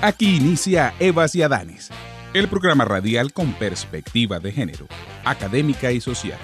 [0.00, 1.90] Aquí inicia Evas y Adanes,
[2.32, 4.86] el programa radial con perspectiva de género,
[5.24, 6.38] académica y social,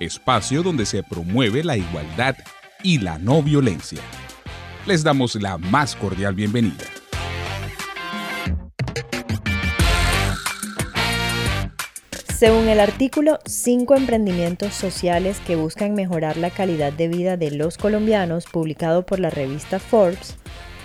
[0.00, 2.34] espacio donde se promueve la igualdad
[2.82, 4.00] y la no violencia.
[4.86, 6.86] Les damos la más cordial bienvenida.
[12.34, 17.76] Según el artículo Cinco emprendimientos sociales que buscan mejorar la calidad de vida de los
[17.76, 20.36] colombianos, publicado por la revista Forbes,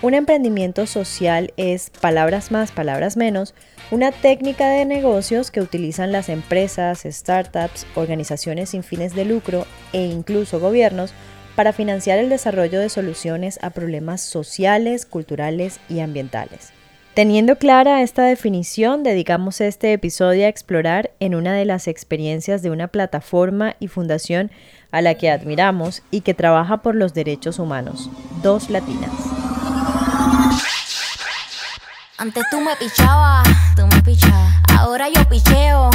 [0.02, 3.54] un emprendimiento social es, palabras más, palabras menos,
[3.92, 10.06] una técnica de negocios que utilizan las empresas, startups, organizaciones sin fines de lucro e
[10.06, 11.14] incluso gobiernos
[11.56, 16.72] para financiar el desarrollo de soluciones a problemas sociales, culturales y ambientales.
[17.14, 22.70] Teniendo clara esta definición, dedicamos este episodio a explorar en una de las experiencias de
[22.70, 24.52] una plataforma y fundación
[24.92, 28.10] a la que admiramos y que trabaja por los derechos humanos,
[28.42, 29.59] Dos Latinas.
[32.20, 34.54] Antes tú me pichabas, tú me pichabas.
[34.78, 35.90] Ahora yo picheo.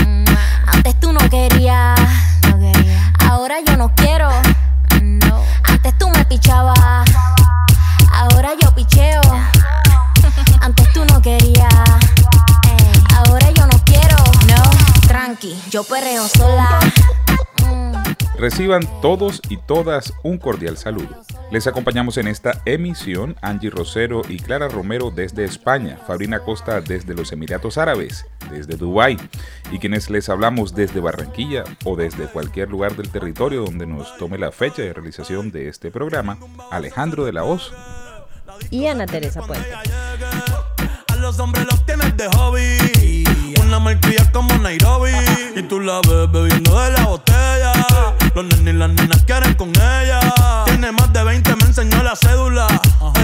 [0.00, 0.24] Mm,
[0.68, 2.00] antes tú no querías,
[2.48, 3.12] no quería.
[3.28, 4.30] Ahora yo no quiero.
[5.02, 5.44] No.
[5.64, 7.06] Antes tú me pichabas.
[8.10, 9.20] Ahora yo picheo.
[10.62, 11.68] Antes tú no querías.
[13.14, 14.16] Ahora yo no quiero.
[14.48, 14.62] No.
[15.06, 16.80] Tranqui, yo perreo sola.
[18.38, 21.25] Reciban todos y todas un cordial saludo.
[21.50, 27.14] Les acompañamos en esta emisión Angie Rosero y Clara Romero desde España, Fabrina Costa desde
[27.14, 29.16] los Emiratos Árabes, desde Dubái
[29.70, 34.38] y quienes les hablamos desde Barranquilla o desde cualquier lugar del territorio donde nos tome
[34.38, 36.36] la fecha de realización de este programa,
[36.72, 37.72] Alejandro de la Hoz
[38.70, 39.68] y Ana Teresa Puente.
[41.20, 43.25] los hombres los tienes de hobby.
[43.66, 45.10] Una malcria como Nairobi.
[45.56, 47.72] Y tú la ves bebiendo de la botella.
[48.34, 50.20] Los nenes y las nenas quieren con ella.
[50.66, 52.66] Tiene más de 20, me enseñó la cédula.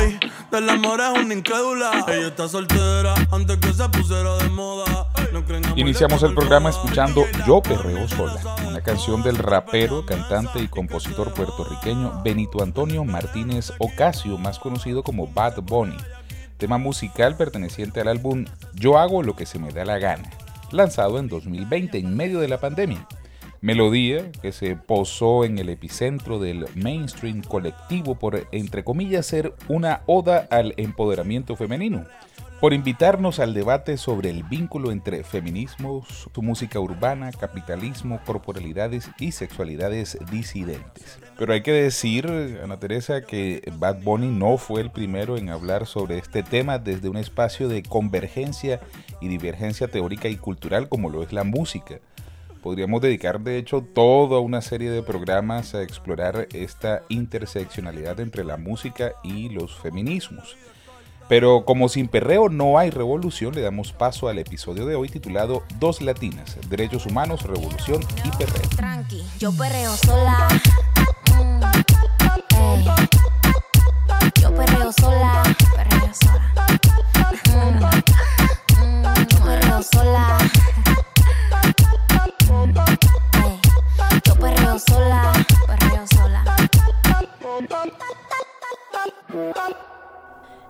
[0.00, 0.18] Ey,
[0.50, 2.04] del amor es una incrédula.
[2.08, 5.06] Ella está soltera antes que se pusiera de moda.
[5.32, 10.58] No creen amor Iniciamos el programa escuchando Yo Perreo Sola, una canción del rapero, cantante
[10.60, 15.96] y compositor puertorriqueño Benito Antonio Martínez Ocasio, más conocido como Bad Bunny.
[16.62, 20.30] Tema musical perteneciente al álbum Yo hago lo que se me da la gana,
[20.70, 23.04] lanzado en 2020 en medio de la pandemia.
[23.60, 30.02] Melodía que se posó en el epicentro del mainstream colectivo por, entre comillas, ser una
[30.06, 32.06] oda al empoderamiento femenino
[32.62, 39.32] por invitarnos al debate sobre el vínculo entre feminismo, su música urbana, capitalismo, corporalidades y
[39.32, 41.18] sexualidades disidentes.
[41.42, 42.28] Pero hay que decir,
[42.62, 47.08] Ana Teresa, que Bad Bunny no fue el primero en hablar sobre este tema desde
[47.08, 48.78] un espacio de convergencia
[49.20, 51.98] y divergencia teórica y cultural como lo es la música.
[52.62, 58.56] Podríamos dedicar de hecho toda una serie de programas a explorar esta interseccionalidad entre la
[58.56, 60.56] música y los feminismos.
[61.28, 65.64] Pero como sin perreo no hay revolución, le damos paso al episodio de hoy titulado
[65.80, 68.68] Dos Latinas, Derechos Humanos, Revolución y Perreo.
[68.76, 70.46] Tranqui, yo perreo sola.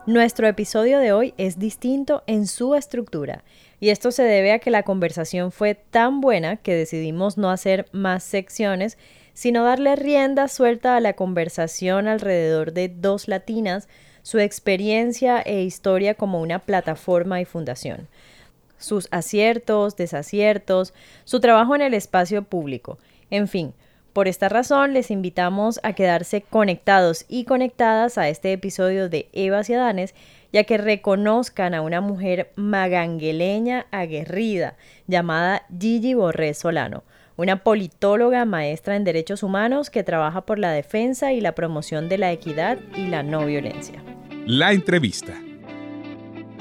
[0.05, 3.45] Nuestro episodio de hoy es distinto en su estructura
[3.81, 7.87] y esto se debe a que la conversación fue tan buena que decidimos no hacer
[7.93, 8.99] más secciones,
[9.35, 13.89] sino darle rienda suelta a la conversación alrededor de dos latinas,
[14.23, 18.09] su experiencia e historia como una plataforma y fundación,
[18.79, 20.95] sus aciertos, desaciertos,
[21.25, 22.99] su trabajo en el espacio público,
[23.31, 23.75] en fin,
[24.13, 29.71] por esta razón, les invitamos a quedarse conectados y conectadas a este episodio de Evas
[29.71, 30.15] y Adanes,
[30.53, 34.77] ya que reconozcan a una mujer magangueleña aguerrida
[35.07, 37.05] llamada Gigi Borré Solano,
[37.37, 42.19] una politóloga maestra en derechos humanos que trabaja por la defensa y la promoción de
[42.19, 44.03] la equidad y la no violencia.
[44.47, 45.35] La entrevista.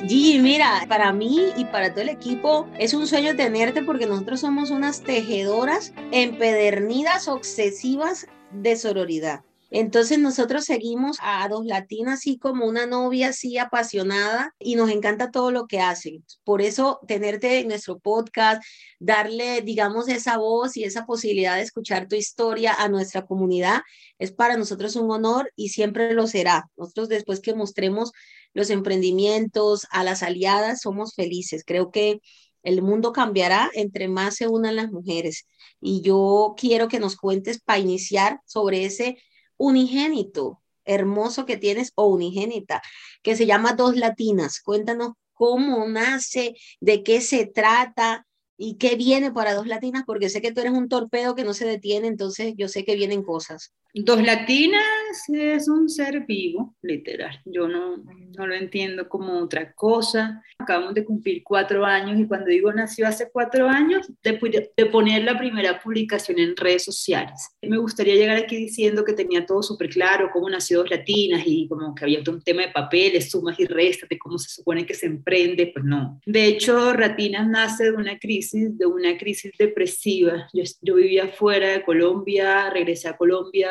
[0.08, 4.40] Gigi, mira, para mí y para todo el equipo es un sueño tenerte porque nosotros
[4.40, 9.44] somos unas tejedoras empedernidas, obsesivas de sororidad.
[9.74, 15.32] Entonces nosotros seguimos a dos latinas así como una novia así apasionada y nos encanta
[15.32, 16.26] todo lo que hacen.
[16.44, 18.62] Por eso tenerte en nuestro podcast,
[19.00, 23.82] darle, digamos, esa voz y esa posibilidad de escuchar tu historia a nuestra comunidad
[24.20, 26.70] es para nosotros un honor y siempre lo será.
[26.76, 28.12] Nosotros después que mostremos
[28.54, 31.64] los emprendimientos, a las aliadas, somos felices.
[31.66, 32.20] Creo que
[32.64, 35.48] el mundo cambiará entre más se unan las mujeres.
[35.80, 39.18] Y yo quiero que nos cuentes para iniciar sobre ese
[39.62, 42.82] unigénito hermoso que tienes o unigénita,
[43.22, 44.62] que se llama Dos Latinas.
[44.62, 48.26] Cuéntanos cómo nace, de qué se trata
[48.58, 51.54] y qué viene para Dos Latinas, porque sé que tú eres un torpedo que no
[51.54, 53.74] se detiene, entonces yo sé que vienen cosas.
[53.94, 54.84] Dos Latinas
[55.28, 57.40] es un ser vivo, literal.
[57.46, 60.44] Yo no, no lo entiendo como otra cosa.
[60.58, 65.24] Acabamos de cumplir cuatro años y cuando digo nació hace cuatro años, después de poner
[65.24, 67.50] la primera publicación en redes sociales.
[67.62, 71.68] Me gustaría llegar aquí diciendo que tenía todo súper claro, cómo nació Dos Latinas y
[71.68, 74.86] como que había todo un tema de papeles, sumas y restas, de cómo se supone
[74.86, 75.72] que se emprende.
[75.74, 76.20] Pues no.
[76.26, 80.48] De hecho, Ratinas nace de una crisis, de una crisis depresiva.
[80.54, 83.70] Yo, yo vivía fuera de Colombia, regresé a Colombia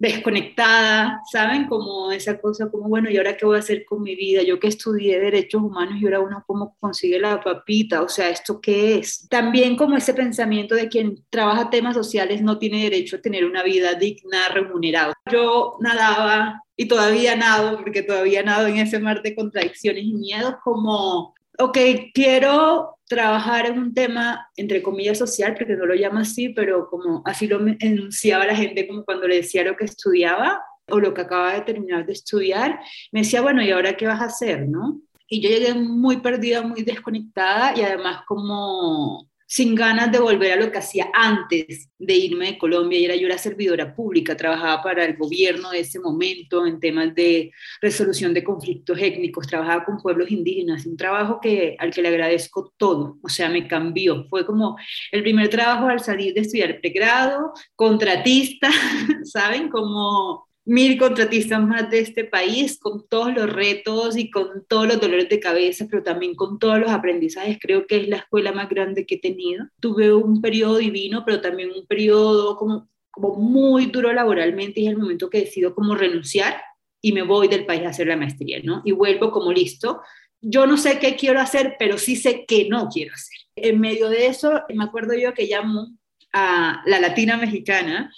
[0.00, 1.66] desconectada, ¿saben?
[1.66, 4.42] Como esa cosa, como, bueno, ¿y ahora qué voy a hacer con mi vida?
[4.42, 8.62] Yo que estudié derechos humanos y ahora uno cómo consigue la papita, o sea, ¿esto
[8.62, 9.28] qué es?
[9.28, 13.62] También como ese pensamiento de quien trabaja temas sociales no tiene derecho a tener una
[13.62, 15.12] vida digna, remunerada.
[15.30, 20.54] Yo nadaba y todavía nado, porque todavía nado en ese mar de contradicciones y miedos,
[20.64, 21.78] como ok,
[22.14, 27.22] quiero trabajar en un tema, entre comillas, social, porque no lo llamo así, pero como
[27.24, 31.20] así lo enunciaba la gente como cuando le decía lo que estudiaba o lo que
[31.20, 32.80] acaba de terminar de estudiar,
[33.12, 35.00] me decía, bueno, ¿y ahora qué vas a hacer, no?
[35.28, 40.56] Y yo llegué muy perdida, muy desconectada y además como sin ganas de volver a
[40.56, 43.00] lo que hacía antes de irme de Colombia.
[43.00, 47.12] Y era yo era servidora pública, trabajaba para el gobierno de ese momento en temas
[47.16, 47.50] de
[47.82, 52.72] resolución de conflictos étnicos, trabajaba con pueblos indígenas, un trabajo que, al que le agradezco
[52.76, 54.24] todo, o sea, me cambió.
[54.28, 54.76] Fue como
[55.10, 58.70] el primer trabajo al salir de estudiar pregrado, contratista,
[59.24, 59.68] ¿saben?
[59.68, 65.00] Como mil contratistas más de este país, con todos los retos y con todos los
[65.00, 67.58] dolores de cabeza, pero también con todos los aprendizajes.
[67.60, 69.66] Creo que es la escuela más grande que he tenido.
[69.80, 74.92] Tuve un periodo divino, pero también un periodo como, como muy duro laboralmente y es
[74.92, 76.60] el momento que decido como renunciar
[77.02, 78.82] y me voy del país a hacer la maestría, ¿no?
[78.84, 80.02] Y vuelvo como listo.
[80.42, 83.38] Yo no sé qué quiero hacer, pero sí sé qué no quiero hacer.
[83.56, 85.88] En medio de eso, me acuerdo yo que llamo
[86.32, 88.12] la latina mexicana,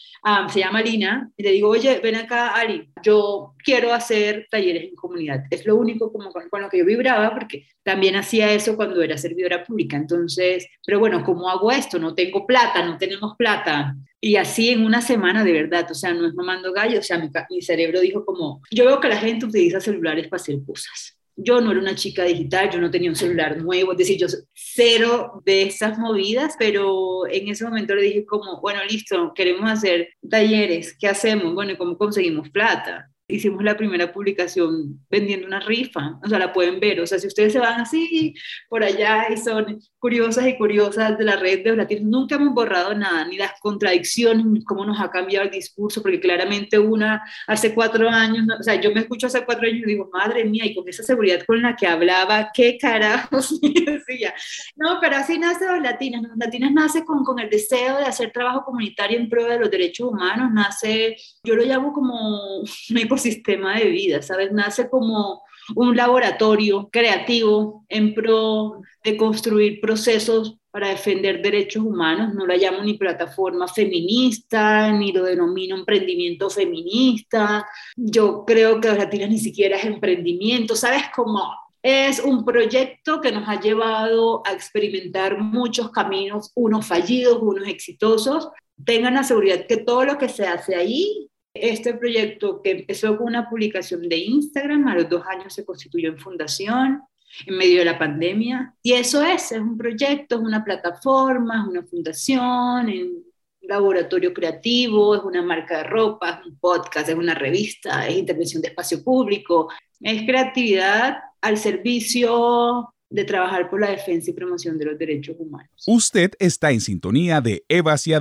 [0.49, 4.95] se llama Lina, y le digo, oye, ven acá, Ali, yo quiero hacer talleres en
[4.95, 5.45] comunidad.
[5.51, 9.17] Es lo único como con, lo que yo vibraba, porque también hacía eso cuando era
[9.19, 9.97] servidora pública.
[9.97, 11.99] Entonces, pero bueno, ¿cómo hago esto?
[11.99, 13.97] No tengo plata, no tenemos plata.
[14.21, 17.19] Y así en una semana, de verdad, o sea, no es mamando gallo, o sea,
[17.19, 21.17] mi, mi cerebro dijo como, yo veo que la gente utiliza celulares para hacer cosas
[21.37, 24.27] yo no era una chica digital, yo no tenía un celular nuevo, es decir, yo
[24.55, 30.09] cero de esas movidas, pero en ese momento le dije como, bueno, listo, queremos hacer
[30.29, 31.55] talleres, ¿qué hacemos?
[31.55, 33.12] Bueno, ¿y cómo conseguimos plata?
[33.29, 37.27] Hicimos la primera publicación vendiendo una rifa, o sea, la pueden ver, o sea, si
[37.27, 38.35] ustedes se van así
[38.69, 42.95] por allá y son curiosas y curiosas de la red de latinos, nunca hemos borrado
[42.95, 47.75] nada, ni las contradicciones, ni cómo nos ha cambiado el discurso, porque claramente una hace
[47.75, 50.75] cuatro años, o sea, yo me escucho hace cuatro años y digo, madre mía, y
[50.75, 54.35] con esa seguridad con la que hablaba, qué carajos decía.
[54.77, 58.33] No, pero así nace los latinos, los latinos nace con, con el deseo de hacer
[58.33, 62.63] trabajo comunitario en pro de los derechos humanos, nace, yo lo llamo como
[63.19, 64.53] sistema de vida, ¿sabes?
[64.53, 65.43] Nace como
[65.75, 72.35] un laboratorio creativo en pro de construir procesos para defender derechos humanos.
[72.35, 77.67] No la llamo ni plataforma feminista, ni lo denomino emprendimiento feminista.
[77.97, 81.05] Yo creo que Latinas ni siquiera es emprendimiento, ¿sabes?
[81.15, 81.41] Como
[81.83, 88.49] es un proyecto que nos ha llevado a experimentar muchos caminos, unos fallidos, unos exitosos.
[88.85, 93.29] Tengan la seguridad que todo lo que se hace ahí este proyecto que empezó con
[93.29, 97.03] una publicación de Instagram, a los dos años se constituyó en fundación
[97.47, 98.75] en medio de la pandemia.
[98.83, 103.25] Y eso es, es un proyecto, es una plataforma, es una fundación, es un
[103.63, 108.61] laboratorio creativo, es una marca de ropa, es un podcast, es una revista, es intervención
[108.63, 109.69] de espacio público,
[110.01, 115.71] es creatividad al servicio de trabajar por la defensa y promoción de los derechos humanos.
[115.87, 118.15] Usted está en sintonía de Evas y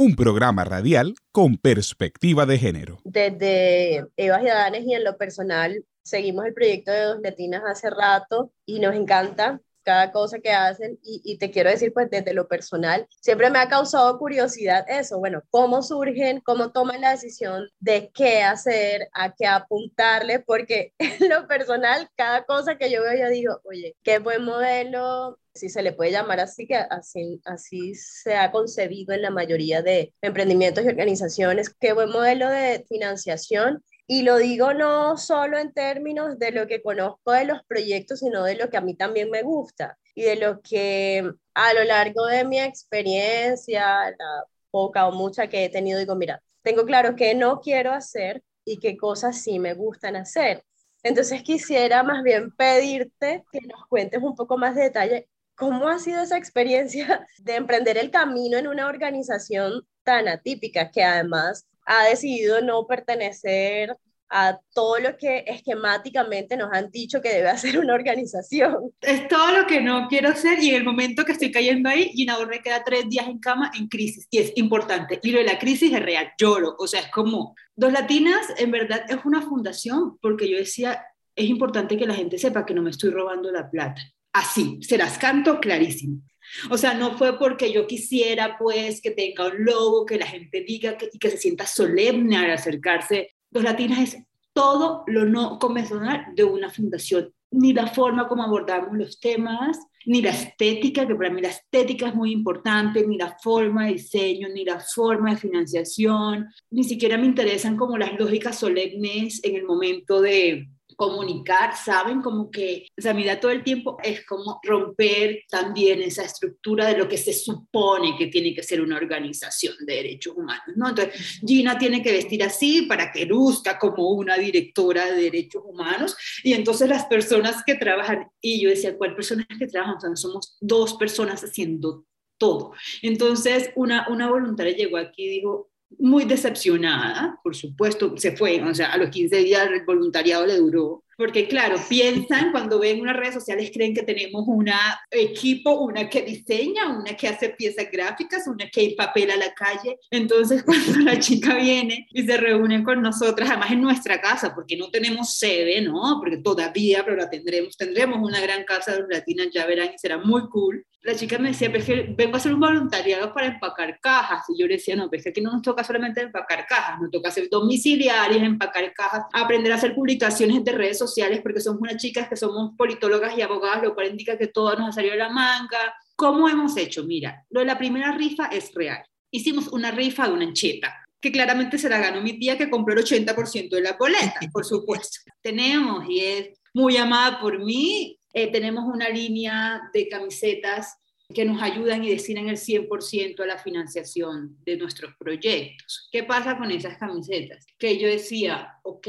[0.00, 3.00] un programa radial con perspectiva de género.
[3.04, 7.90] Desde Eva y Adanes y en lo personal, seguimos el proyecto de Dos Latinas hace
[7.90, 12.46] rato y nos encanta cada cosa que hacen y, te quiero decir pues desde lo
[12.46, 18.08] personal, siempre me ha causado curiosidad eso, bueno, cómo surgen, cómo toman la decisión de
[18.14, 23.28] qué hacer, a qué apuntarle, porque en lo personal, cada cosa que yo veo yo
[23.30, 28.36] digo, oye, qué buen modelo, si se le puede llamar así, que así, así se
[28.36, 34.22] ha concebido en la mayoría de emprendimientos y organizaciones, qué buen modelo de financiación y
[34.22, 38.56] lo digo no solo en términos de lo que conozco de los proyectos, sino de
[38.56, 42.44] lo que a mí también me gusta y de lo que a lo largo de
[42.44, 47.60] mi experiencia, la poca o mucha que he tenido, digo, mira, tengo claro que no
[47.60, 50.64] quiero hacer y qué cosas sí me gustan hacer.
[51.04, 56.00] Entonces quisiera más bien pedirte que nos cuentes un poco más de detalle cómo ha
[56.00, 62.04] sido esa experiencia de emprender el camino en una organización tan atípica que además ha
[62.04, 63.96] decidido no pertenecer
[64.32, 68.92] a todo lo que esquemáticamente nos han dicho que debe hacer una organización.
[69.00, 72.10] Es todo lo que no quiero hacer y en el momento que estoy cayendo ahí,
[72.10, 75.18] Gina me queda tres días en cama en crisis y es importante.
[75.24, 78.70] Y lo de la crisis es real, lloro, o sea, es como, Dos Latinas en
[78.70, 81.04] verdad es una fundación porque yo decía,
[81.34, 84.00] es importante que la gente sepa que no me estoy robando la plata.
[84.32, 86.22] Así, se las canto clarísimo.
[86.70, 90.62] O sea, no fue porque yo quisiera, pues, que tenga un logo, que la gente
[90.62, 93.34] diga que, y que se sienta solemne al acercarse.
[93.50, 98.96] Los latinas es todo lo no convencional de una fundación, ni la forma como abordamos
[98.96, 103.36] los temas, ni la estética, que para mí la estética es muy importante, ni la
[103.42, 108.58] forma de diseño, ni la forma de financiación, ni siquiera me interesan como las lógicas
[108.58, 110.68] solemnes en el momento de,
[111.00, 116.02] comunicar, saben como que, o sea, mi idea todo el tiempo es como romper también
[116.02, 120.36] esa estructura de lo que se supone que tiene que ser una organización de derechos
[120.36, 120.90] humanos, ¿no?
[120.90, 126.14] Entonces, Gina tiene que vestir así para que luzca como una directora de derechos humanos
[126.44, 129.96] y entonces las personas que trabajan, y yo decía, ¿cuál personas que trabajan?
[129.96, 132.04] O sea, somos dos personas haciendo
[132.36, 132.72] todo.
[133.00, 138.74] Entonces, una, una voluntaria llegó aquí y dijo, muy decepcionada, por supuesto, se fue, o
[138.74, 143.14] sea, a los 15 días el voluntariado le duró, porque claro, piensan cuando ven unas
[143.14, 144.70] redes sociales, creen que tenemos un
[145.10, 149.98] equipo, una que diseña, una que hace piezas gráficas, una que papel a la calle.
[150.10, 154.78] Entonces cuando la chica viene y se reúne con nosotras, además en nuestra casa, porque
[154.78, 156.18] no tenemos sede, ¿no?
[156.18, 160.16] Porque todavía, pero la tendremos, tendremos una gran casa de latinas, ya verán, y será
[160.16, 163.98] muy cool la chica me decía, pues que vengo a hacer un voluntariado para empacar
[164.00, 164.44] cajas.
[164.48, 167.10] Y yo le decía, no, pues que aquí no nos toca solamente empacar cajas, nos
[167.10, 171.09] toca hacer domiciliarias, empacar cajas, aprender a hacer publicaciones de redes sociales,
[171.42, 174.90] porque somos unas chicas que somos politólogas y abogadas, lo cual indica que todo nos
[174.90, 175.94] ha salido de la manga.
[176.16, 177.04] ¿Cómo hemos hecho?
[177.04, 179.02] Mira, lo de la primera rifa es real.
[179.30, 182.94] Hicimos una rifa de una ancheta, que claramente se la ganó mi tía que compró
[182.94, 185.18] el 80% de la boleta, por supuesto.
[185.40, 190.96] Tenemos, y es muy amada por mí, eh, tenemos una línea de camisetas
[191.34, 196.08] que nos ayudan y destinan el 100% a la financiación de nuestros proyectos.
[196.10, 197.66] ¿Qué pasa con esas camisetas?
[197.78, 199.08] Que yo decía, ok,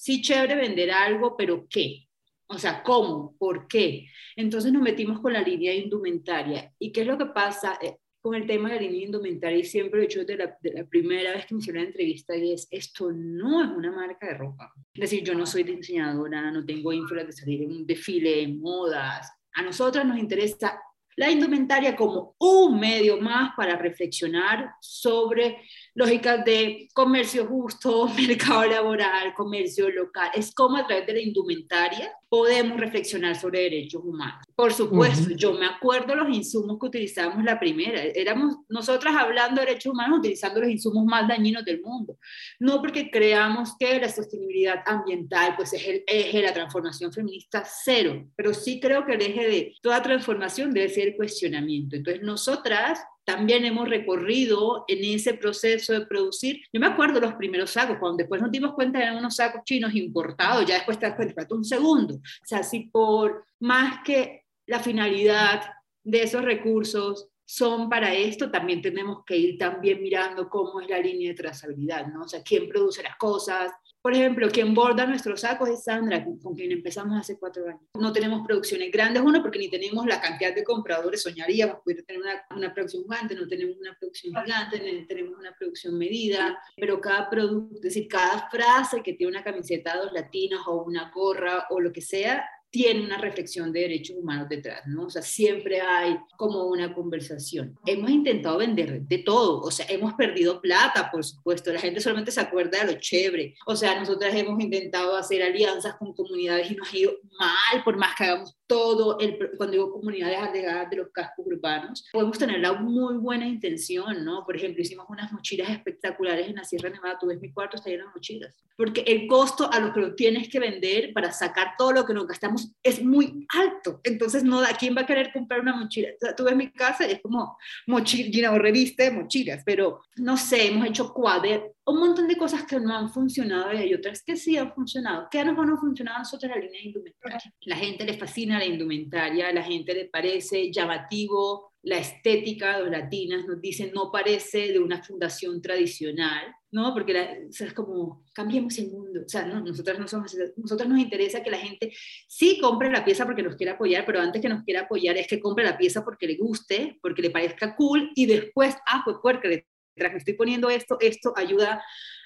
[0.00, 2.08] sí chévere vender algo, pero ¿qué?
[2.46, 3.36] O sea, ¿cómo?
[3.38, 4.06] ¿Por qué?
[4.34, 6.72] Entonces nos metimos con la línea indumentaria.
[6.78, 7.78] ¿Y qué es lo que pasa?
[7.82, 10.86] Eh, con el tema de la línea indumentaria y siempre lo he dicho de la,
[10.88, 14.34] primera vez que me hicieron la entrevista y es, esto no es una marca de
[14.34, 14.72] ropa.
[14.94, 18.48] Es decir, yo no soy diseñadora, no tengo influencia de salir en un desfile de
[18.48, 19.30] modas.
[19.52, 20.80] A nosotras nos interesa
[21.16, 25.58] la indumentaria como un medio más para reflexionar sobre
[25.94, 30.30] lógicas de comercio justo, mercado laboral, comercio local.
[30.34, 34.44] Es como a través de la indumentaria podemos reflexionar sobre derechos humanos.
[34.54, 38.02] Por supuesto, yo me acuerdo los insumos que utilizábamos la primera.
[38.02, 42.18] Éramos nosotras hablando de derechos humanos utilizando los insumos más dañinos del mundo.
[42.60, 47.64] No porque creamos que la sostenibilidad ambiental pues es el eje de la transformación feminista
[47.64, 51.96] cero, pero sí creo que el eje de toda transformación debe ser el cuestionamiento.
[51.96, 56.62] Entonces, nosotras también hemos recorrido en ese proceso de producir.
[56.72, 59.94] Yo me acuerdo los primeros sacos, cuando después nos dimos cuenta eran unos sacos chinos
[59.94, 62.14] importados, ya después te das cuenta, un segundo.
[62.14, 65.62] O sea, si por más que la finalidad
[66.02, 71.00] de esos recursos son para esto, también tenemos que ir también mirando cómo es la
[71.00, 72.22] línea de trazabilidad, ¿no?
[72.22, 76.54] O sea, quién produce las cosas, por ejemplo, quien borda nuestros sacos es Sandra, con
[76.54, 77.82] quien empezamos hace cuatro años.
[77.98, 82.22] No tenemos producciones grandes, uno, porque ni tenemos la cantidad de compradores, soñaríamos poder tener
[82.22, 87.28] una, una producción gigante, no tenemos una producción gigante, tenemos una producción medida, pero cada
[87.28, 91.80] producto, es decir, cada frase que tiene una camiseta dos latinas o una gorra o
[91.80, 95.04] lo que sea, tiene una reflexión de derechos humanos detrás, ¿no?
[95.06, 97.76] O sea, siempre hay como una conversación.
[97.84, 102.30] Hemos intentado vender de todo, o sea, hemos perdido plata, por supuesto, la gente solamente
[102.30, 106.74] se acuerda de lo chévere, o sea, nosotras hemos intentado hacer alianzas con comunidades y
[106.76, 110.96] nos ha ido mal, por más que hagamos todo, el, cuando digo comunidades alegadas de
[110.96, 114.44] los cascos urbanos, podemos tener la muy buena intención, ¿no?
[114.46, 117.90] Por ejemplo, hicimos unas mochilas espectaculares en la Sierra Nevada, tú ves mi cuarto, está
[117.90, 121.72] lleno de mochilas, porque el costo a lo que lo tienes que vender para sacar
[121.76, 125.32] todo lo que nos gastamos es muy alto, entonces no, ¿a quién va a querer
[125.32, 126.08] comprar una mochila?
[126.14, 130.36] O sea, tú ves mi casa, es como mochila o revista de mochilas, pero no
[130.36, 134.22] sé, hemos hecho cuadernos, un montón de cosas que no han funcionado y hay otras
[134.22, 135.26] que sí han funcionado.
[135.30, 137.40] ¿Qué nos han funcionado a nosotros la línea de indumentaria?
[137.62, 142.82] La gente le fascina la indumentaria, a la gente le parece llamativo la estética de
[142.82, 146.54] los latinas, nos dicen no parece de una fundación tradicional.
[146.72, 146.94] ¿No?
[146.94, 149.22] Porque es como, cambiemos el mundo.
[149.24, 151.92] O sea, no, nosotros no somos, nosotros nos interesa que la gente
[152.28, 155.26] sí compre la pieza porque nos quiere apoyar, pero antes que nos quiera apoyar es
[155.26, 159.16] que compre la pieza porque le guste, porque le parezca cool y después, ah, pues
[159.22, 161.82] porque tras me estoy poniendo esto, esto ayuda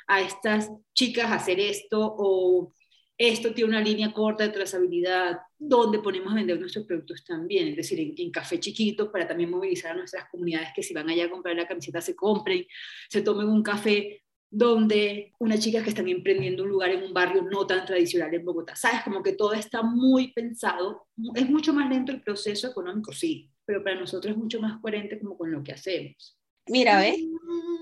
[0.06, 2.72] a estas chicas a hacer esto o
[3.16, 7.76] esto tiene una línea corta de trazabilidad donde ponemos a vender nuestros productos también, es
[7.76, 11.30] decir, en, café chiquito para también movilizar a nuestras comunidades que si van allá a
[11.30, 12.66] comprar la camiseta se compren,
[13.08, 14.23] se tomen un café
[14.56, 18.44] donde unas chicas que están emprendiendo un lugar en un barrio no tan tradicional en
[18.44, 18.76] Bogotá.
[18.76, 21.08] Sabes, como que todo está muy pensado.
[21.34, 25.18] Es mucho más lento el proceso económico, sí, pero para nosotros es mucho más coherente
[25.18, 26.38] como con lo que hacemos.
[26.68, 27.18] Mira, ¿ves?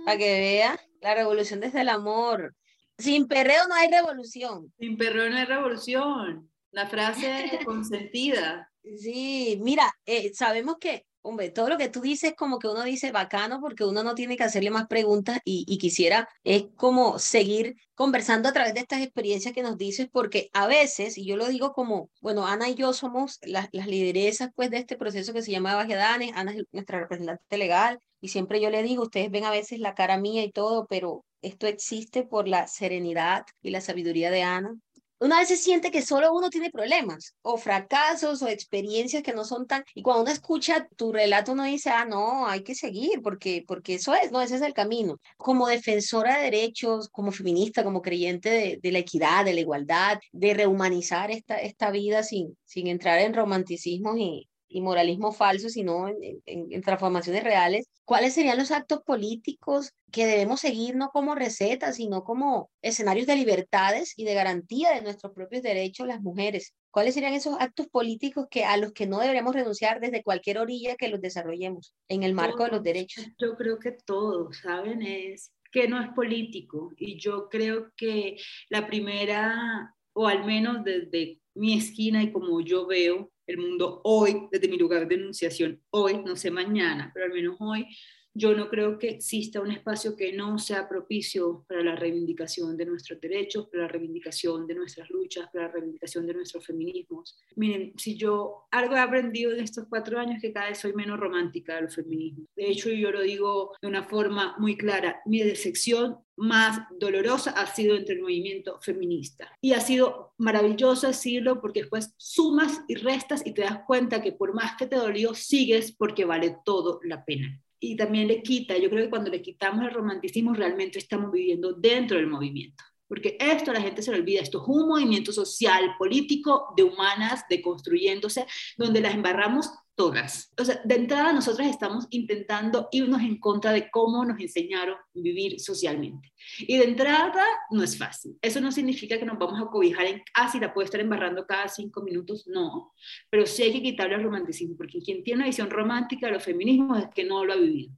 [0.07, 2.55] Para que vea, la revolución desde el amor.
[2.97, 4.73] Sin perreo no hay revolución.
[4.79, 6.51] Sin perreo no hay revolución.
[6.71, 8.73] La frase consentida.
[8.97, 13.13] Sí, mira, eh, sabemos que Hombre, todo lo que tú dices como que uno dice
[13.13, 18.49] bacano porque uno no tiene que hacerle más preguntas y, quisiera es como seguir conversando
[18.49, 21.73] a través de estas experiencias que nos dices porque a veces, y yo lo digo
[21.73, 25.53] como, bueno, Ana y yo somos las, las lideresas pues de este proceso que se
[25.53, 29.51] llama Bajedanes, Ana es nuestra representante legal y siempre yo le digo, ustedes ven a
[29.53, 34.33] veces la cara mía y todo, pero esto existe por la serenidad y la sabiduría
[34.33, 34.75] de Ana,
[35.23, 39.45] una vez se siente que solo uno tiene problemas o fracasos o experiencias que no
[39.45, 39.85] son tan...
[39.95, 43.95] Y cuando uno escucha tu relato, uno dice, ah, no, hay que seguir porque, porque
[43.95, 45.21] eso es, no, ese es el camino.
[45.37, 50.55] Como defensora de derechos, como feminista, como creyente de, la equidad, de la igualdad, de
[50.55, 56.83] rehumanizar esta, esta vida sin, sin entrar en romanticismo y, y moralismo falso, sino en,
[56.83, 62.71] transformaciones reales, ¿cuáles serían los actos políticos que debemos seguir no como recetas, sino como
[62.81, 66.75] escenarios de libertades y de garantía de nuestros propios derechos las mujeres?
[66.91, 70.97] ¿Cuáles serían esos actos políticos que a los que no deberíamos renunciar desde cualquier orilla
[70.97, 73.27] que los desarrollemos en el marco de los derechos?
[73.39, 75.03] Yo creo que todos, ¿saben?
[75.03, 78.37] Es que no es político y yo creo que
[78.69, 84.49] la primera, o al menos desde mi esquina y como yo veo el mundo hoy,
[84.51, 87.87] desde mi lugar de enunciación, hoy, no sé mañana, pero al menos hoy,
[88.35, 92.87] yo no creo que exista un espacio que no sea propicio para la reivindicación de
[92.87, 97.39] nuestros derechos, para la reivindicación de nuestras luchas, para la reivindicación de nuestros feminismos.
[97.57, 101.21] Miren, si yo algo he aprendido en estos cuatro años que cada vez soy menos
[101.21, 102.49] romántica de los feminismos.
[102.57, 107.67] De hecho, yo lo digo de una forma muy clara, mi decepción más dolorosa ha
[107.67, 109.53] sido entre el movimiento feminista.
[109.61, 114.33] Y ha sido maravilloso decirlo porque después sumas y restas y te das cuenta que
[114.33, 118.79] por más que te dolió, sigues porque vale todo la pena y también le quita,
[118.79, 122.85] yo creo que cuando le quitamos el romanticismo realmente estamos viviendo dentro del movimiento.
[123.13, 126.85] Porque esto a la gente se le olvida, esto es un movimiento social, político, de
[126.85, 128.47] humanas, de construyéndose,
[128.79, 130.51] donde las embarramos todas.
[130.59, 135.61] O sea, de entrada nosotros estamos intentando irnos en contra de cómo nos enseñaron vivir
[135.61, 136.33] socialmente.
[136.61, 138.39] Y de entrada no es fácil.
[138.41, 141.47] Eso no significa que nos vamos a cobijar en, ah, si la puedo estar embarrando
[141.47, 142.95] cada cinco minutos, no.
[143.29, 146.43] Pero sí hay que quitarle el romanticismo, porque quien tiene una visión romántica de los
[146.43, 147.93] feminismos es que no lo ha vivido.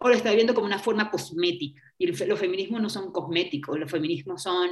[0.00, 1.80] O lo está viviendo como una forma cosmética.
[1.98, 4.70] Y los feminismos no son cosméticos, los feminismos son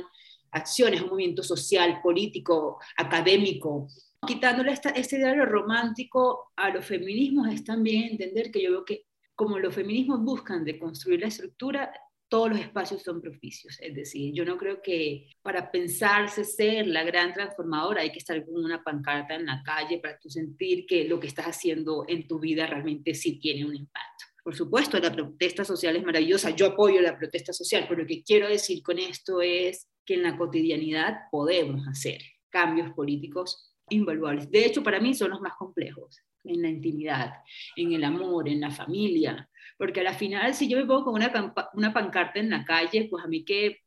[0.53, 3.89] acciones, un movimiento social, político, académico,
[4.27, 9.07] quitándole esta, este ideario romántico a los feminismos es también entender que yo veo que
[9.35, 11.91] como los feminismos buscan de construir la estructura,
[12.29, 13.81] todos los espacios son propicios.
[13.81, 18.45] Es decir, yo no creo que para pensarse ser la gran transformadora hay que estar
[18.45, 22.29] con una pancarta en la calle para tú sentir que lo que estás haciendo en
[22.29, 24.27] tu vida realmente sí tiene un impacto.
[24.45, 28.23] Por supuesto, la protesta social es maravillosa, yo apoyo la protesta social, pero lo que
[28.23, 34.51] quiero decir con esto es que en la cotidianidad podemos hacer cambios políticos invaluables.
[34.51, 37.33] De hecho, para mí son los más complejos, en la intimidad,
[37.77, 41.15] en el amor, en la familia, porque a la final, si yo me pongo con
[41.15, 43.79] una, una pancarta en la calle, pues a mí que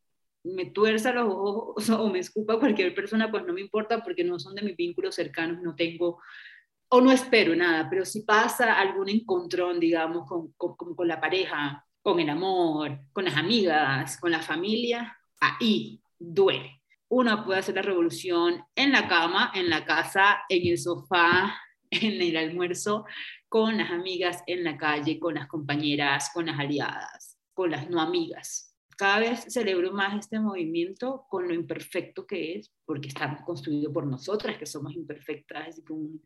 [0.44, 4.39] me tuerza los ojos o me escupa cualquier persona, pues no me importa porque no
[4.39, 6.20] son de mis vínculos cercanos, no tengo
[6.96, 12.20] o no espero nada, pero si pasa algún encontrón, digamos, con, con, la pareja, con
[12.20, 18.64] el amor, con las amigas, con la familia, ahí duele uno puede hacer la revolución
[18.76, 21.56] en la cama, en la casa, en el sofá,
[21.92, 23.06] en el almuerzo,
[23.48, 28.02] con las amigas, en la calle, con las compañeras, con las aliadas, con las no
[28.02, 28.73] amigas.
[28.96, 34.06] Cada vez celebro más este movimiento con lo imperfecto que es, porque está construido por
[34.06, 36.24] nosotras, que somos imperfectas, con un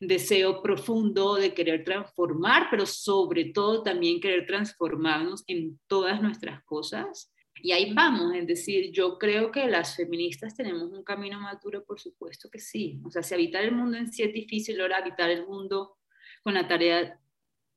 [0.00, 7.32] deseo profundo de querer transformar, pero sobre todo también querer transformarnos en todas nuestras cosas
[7.62, 12.00] y ahí vamos, es decir, yo creo que las feministas tenemos un camino maduro, por
[12.00, 13.00] supuesto que sí.
[13.04, 15.98] O sea, si habitar el mundo en sí es difícil, ahora habitar el mundo
[16.42, 17.18] con la tarea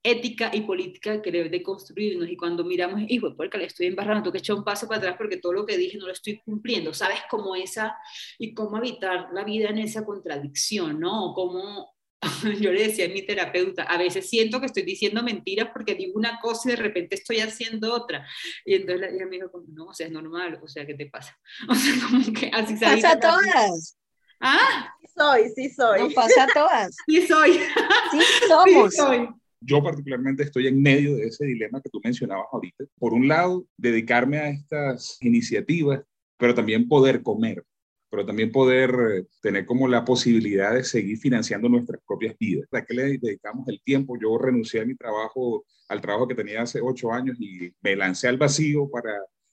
[0.04, 2.30] ética y política que debe de construirnos.
[2.30, 5.16] Y cuando miramos, hijo, porque le estoy embarrando, tengo que echar un paso para atrás
[5.18, 6.94] porque todo lo que dije no lo estoy cumpliendo.
[6.94, 7.96] ¿Sabes cómo esa
[8.38, 11.34] y cómo evitar la vida en esa contradicción, ¿no?
[11.34, 11.94] Cómo
[12.60, 16.14] yo le decía a mi terapeuta, a veces siento que estoy diciendo mentiras porque digo
[16.16, 18.28] una cosa y de repente estoy haciendo otra.
[18.66, 21.08] Y entonces ella me dijo, como, no, o sea, es normal, o sea, ¿qué te
[21.08, 21.38] pasa?
[21.70, 23.98] O sea, como que así Pasa a todas.
[24.40, 24.94] ¿Ah?
[25.00, 26.02] Sí soy, sí soy.
[26.02, 26.96] No pasa a todas.
[27.08, 27.54] Sí soy.
[27.54, 28.92] Sí somos.
[28.92, 29.43] Sí soy.
[29.64, 32.86] Yo particularmente estoy en medio de ese dilema que tú mencionabas ahorita.
[32.98, 36.02] Por un lado, dedicarme a estas iniciativas,
[36.38, 37.64] pero también poder comer
[38.14, 42.68] pero también poder eh, tener como la posibilidad de seguir financiando nuestras propias vidas.
[42.72, 44.20] ¿A qué le dedicamos el tiempo?
[44.22, 48.28] Yo renuncié a mi trabajo, al trabajo que tenía hace ocho años y me lancé
[48.28, 49.10] al vacío para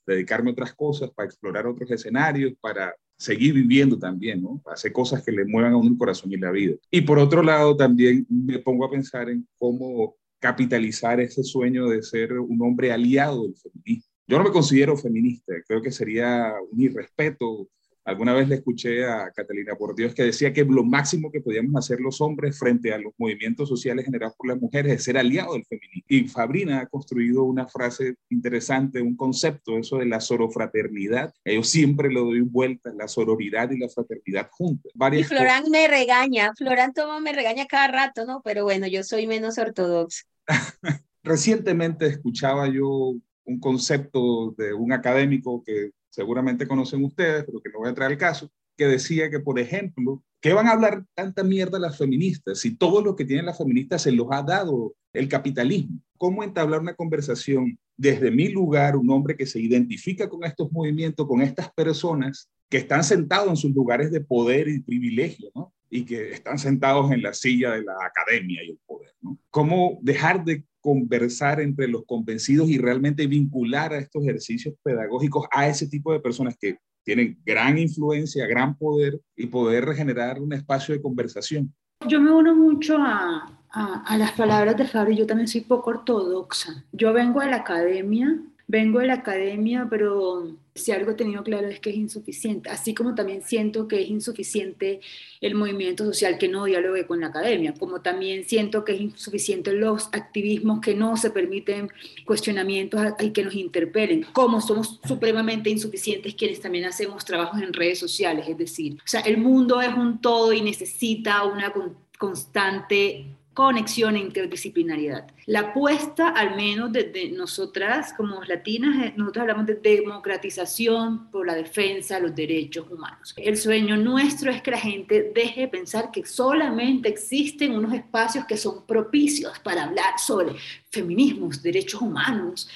[0.06, 4.62] dedicarme a otras cosas, para explorar otros escenarios, para seguir viviendo también, ¿no?
[4.72, 6.74] Hacer cosas que le muevan a uno el corazón y la vida.
[6.90, 12.02] Y por otro lado, también me pongo a pensar en cómo capitalizar ese sueño de
[12.02, 14.11] ser un hombre aliado del feminismo.
[14.26, 17.68] Yo no me considero feminista, creo que sería un irrespeto
[18.04, 21.76] Alguna vez le escuché a Catalina por Dios que decía que lo máximo que podíamos
[21.76, 25.52] hacer los hombres frente a los movimientos sociales generados por las mujeres es ser aliado
[25.52, 26.04] del feminismo.
[26.08, 31.32] Y Fabrina ha construido una frase interesante, un concepto, eso de la sorofraternidad.
[31.44, 34.92] Yo siempre lo doy vuelta, la sororidad y la fraternidad juntas.
[35.12, 38.40] y Florán me regaña, Florán toma me regaña cada rato, ¿no?
[38.42, 40.24] Pero bueno, yo soy menos ortodoxa.
[41.22, 47.78] Recientemente escuchaba yo un concepto de un académico que seguramente conocen ustedes, pero que no
[47.78, 51.42] voy a entrar al caso, que decía que, por ejemplo, ¿qué van a hablar tanta
[51.44, 55.28] mierda las feministas si todo lo que tienen las feministas se los ha dado el
[55.28, 56.00] capitalismo?
[56.18, 61.26] ¿Cómo entablar una conversación desde mi lugar, un hombre que se identifica con estos movimientos,
[61.26, 65.74] con estas personas que están sentados en sus lugares de poder y privilegio, ¿no?
[65.90, 69.12] Y que están sentados en la silla de la academia y el poder.
[69.20, 69.38] ¿no?
[69.50, 75.68] ¿Cómo dejar de conversar entre los convencidos y realmente vincular a estos ejercicios pedagógicos a
[75.68, 80.94] ese tipo de personas que tienen gran influencia, gran poder y poder regenerar un espacio
[80.94, 81.74] de conversación.
[82.07, 86.85] Yo me uno mucho a, a, las palabras de Fabio, yo también soy poco ortodoxa.
[86.92, 91.68] Yo vengo de la academia vengo de la academia, pero si algo he tenido claro
[91.68, 95.00] es que es insuficiente, así como también siento que es insuficiente
[95.40, 99.72] el movimiento social que no dialogue con la academia, como también siento que es insuficiente
[99.72, 101.90] los activismos que no se permiten
[102.24, 107.98] cuestionamientos y que nos interpelen, como somos supremamente insuficientes quienes también hacemos trabajos en redes
[107.98, 111.72] sociales, es decir, o sea, el mundo es un todo y necesita una
[112.18, 115.26] constante conexión e interdisciplinariedad.
[115.46, 121.54] La apuesta, al menos desde nosotras como latinas, eh, nosotros hablamos de democratización por la
[121.54, 123.34] defensa de los derechos humanos.
[123.36, 128.44] El sueño nuestro es que la gente deje de pensar que solamente existen unos espacios
[128.44, 130.54] que son propicios para hablar sobre
[130.90, 132.68] feminismos, derechos humanos,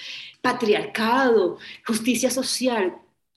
[0.42, 2.94] patriarcado, justicia social,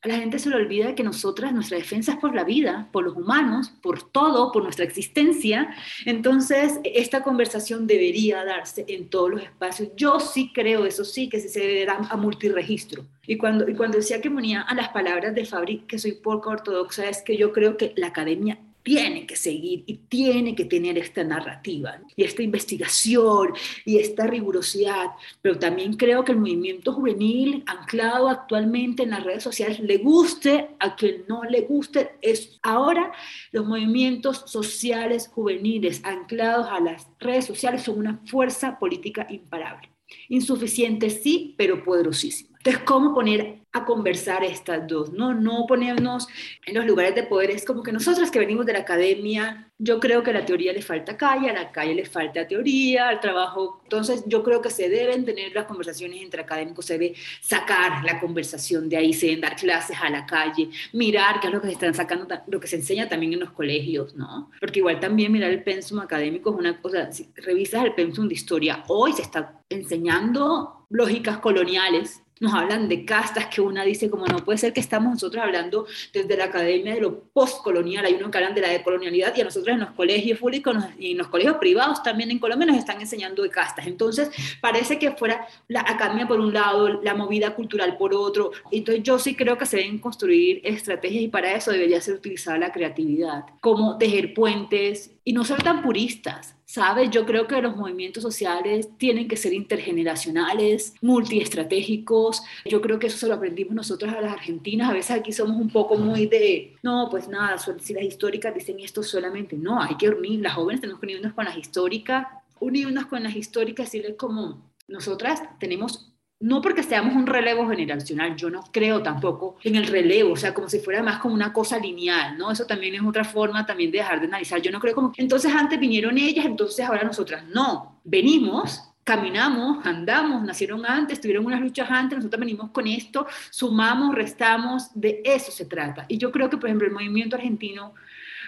[0.07, 3.15] la gente se le olvida que nosotras, nuestra defensa es por la vida, por los
[3.15, 5.73] humanos, por todo, por nuestra existencia.
[6.05, 9.89] Entonces, esta conversación debería darse en todos los espacios.
[9.95, 13.05] Yo sí creo, eso sí, que se debe dar a multiregistro.
[13.25, 16.49] Y cuando, y cuando decía que ponía a las palabras de Fabri, que soy poco
[16.49, 20.97] ortodoxa, es que yo creo que la academia tiene que seguir y tiene que tener
[20.97, 23.49] esta narrativa y esta investigación
[23.83, 25.07] y esta rigurosidad,
[25.41, 30.69] pero también creo que el movimiento juvenil anclado actualmente en las redes sociales le guste
[30.79, 33.11] a quien no le guste, es ahora
[33.51, 39.89] los movimientos sociales juveniles anclados a las redes sociales son una fuerza política imparable.
[40.29, 42.56] Insuficiente sí, pero poderosísima.
[42.57, 45.11] Entonces, ¿cómo poner a conversar estas dos?
[45.13, 46.27] No, no ponernos
[46.65, 47.51] en los lugares de poder.
[47.51, 50.73] Es como que nosotras que venimos de la academia, yo creo que a la teoría
[50.73, 53.79] le falta calle, a la calle le falta teoría, al trabajo.
[53.83, 58.19] Entonces, yo creo que se deben tener las conversaciones entre académicos, se debe sacar la
[58.19, 61.67] conversación de ahí, se deben dar clases a la calle, mirar qué es lo que
[61.67, 64.49] se están sacando, lo que se enseña también en los colegios, ¿no?
[64.59, 68.33] Porque igual también mirar el pensum académico es una cosa, si revisas el pensum de
[68.33, 74.25] historia, hoy se está enseñando lógicas coloniales nos hablan de castas que una dice como
[74.25, 78.29] no puede ser que estamos nosotros hablando desde la academia de lo postcolonial, hay uno
[78.31, 81.27] que hablan de la decolonialidad y a nosotros en los colegios públicos y en los
[81.27, 83.87] colegios privados también en Colombia nos están enseñando de castas.
[83.87, 84.29] Entonces
[84.61, 88.51] parece que fuera la academia por un lado, la movida cultural por otro.
[88.71, 92.57] Entonces yo sí creo que se deben construir estrategias y para eso debería ser utilizada
[92.57, 97.09] la creatividad, como tejer puentes y no ser tan puristas ¿sabes?
[97.09, 102.43] Yo creo que los movimientos sociales tienen que ser intergeneracionales, multiestratégicos.
[102.65, 104.91] Yo creo que eso se lo aprendimos nosotros a las argentinas.
[104.91, 108.79] A veces aquí somos un poco muy de, no, pues nada, si las históricas dicen
[108.79, 112.27] esto solamente, no, hay que unir, las jóvenes tenemos que unirnos con las históricas
[112.59, 118.35] unirnos con las históricas y decirles como nosotras tenemos no porque seamos un relevo generacional,
[118.35, 121.51] yo no creo tampoco en el relevo, o sea, como si fuera más como una
[121.51, 122.51] cosa lineal, ¿no?
[122.51, 124.61] Eso también es otra forma también de dejar de analizar.
[124.61, 127.43] Yo no creo como, entonces antes vinieron ellas, entonces ahora nosotras.
[127.45, 134.13] No, venimos, caminamos, andamos, nacieron antes, tuvieron unas luchas antes, nosotros venimos con esto, sumamos,
[134.13, 136.05] restamos, de eso se trata.
[136.07, 137.93] Y yo creo que, por ejemplo, el movimiento argentino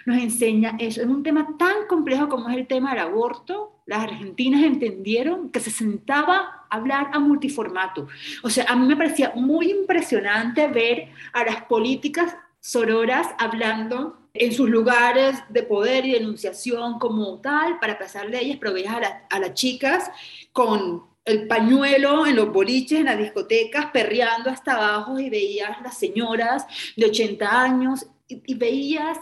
[0.09, 1.01] nos enseña eso.
[1.01, 5.59] En un tema tan complejo como es el tema del aborto, las argentinas entendieron que
[5.59, 8.07] se sentaba a hablar a multiformato.
[8.41, 14.51] O sea, a mí me parecía muy impresionante ver a las políticas sororas hablando en
[14.51, 19.39] sus lugares de poder y denunciación como tal para pasar leyes, pero veías a, a
[19.39, 20.09] las chicas
[20.51, 25.99] con el pañuelo en los boliches, en las discotecas, perreando hasta abajo y veías las
[25.99, 29.19] señoras de 80 años y, y veías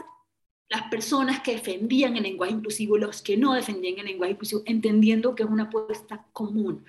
[0.69, 5.33] las personas que defendían el lenguaje inclusivo, los que no defendían el lenguaje inclusivo, entendiendo
[5.33, 6.83] que es una apuesta común.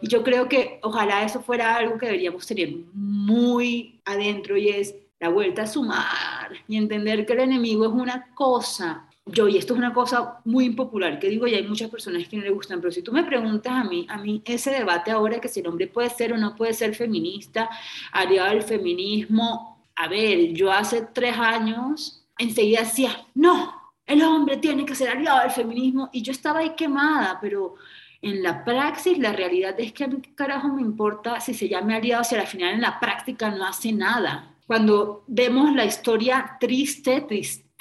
[0.00, 4.94] Y yo creo que ojalá eso fuera algo que deberíamos tener muy adentro y es
[5.20, 9.08] la vuelta a sumar y entender que el enemigo es una cosa.
[9.24, 12.36] Yo, y esto es una cosa muy impopular, que digo, y hay muchas personas que
[12.36, 15.40] no le gustan, pero si tú me preguntas a mí, a mí ese debate ahora
[15.40, 17.70] que si el hombre puede ser o no puede ser feminista,
[18.10, 24.84] aliado del feminismo, a ver, yo hace tres años enseguida decía, no, el hombre tiene
[24.84, 27.74] que ser aliado del feminismo, y yo estaba ahí quemada, pero
[28.20, 31.94] en la praxis la realidad es que a mí carajo me importa si se llame
[31.94, 34.54] aliado, si al final en la práctica no hace nada.
[34.66, 37.26] Cuando vemos la historia triste,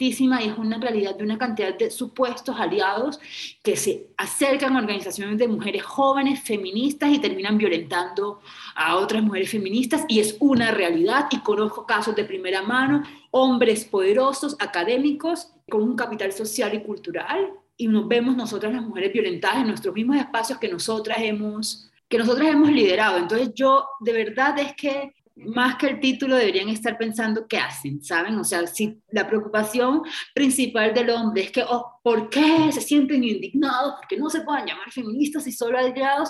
[0.02, 3.20] y es una realidad de una cantidad de supuestos aliados
[3.62, 8.42] que se acercan a organizaciones de mujeres jóvenes, feministas, y terminan violentando
[8.76, 13.86] a otras mujeres feministas, y es una realidad, y conozco casos de primera mano, hombres
[13.86, 19.62] poderosos, académicos, con un capital social y cultural, y nos vemos nosotras las mujeres violentadas
[19.62, 23.18] en nuestros mismos espacios que nosotras hemos que nosotras hemos liderado.
[23.18, 25.14] Entonces yo de verdad es que
[25.46, 28.38] más que el título deberían estar pensando qué hacen, ¿saben?
[28.38, 30.02] O sea, si la preocupación
[30.34, 33.96] principal del hombre es que, oh, ¿por qué se sienten indignados?
[33.98, 36.30] Porque no se puedan llamar feministas y solo aliados,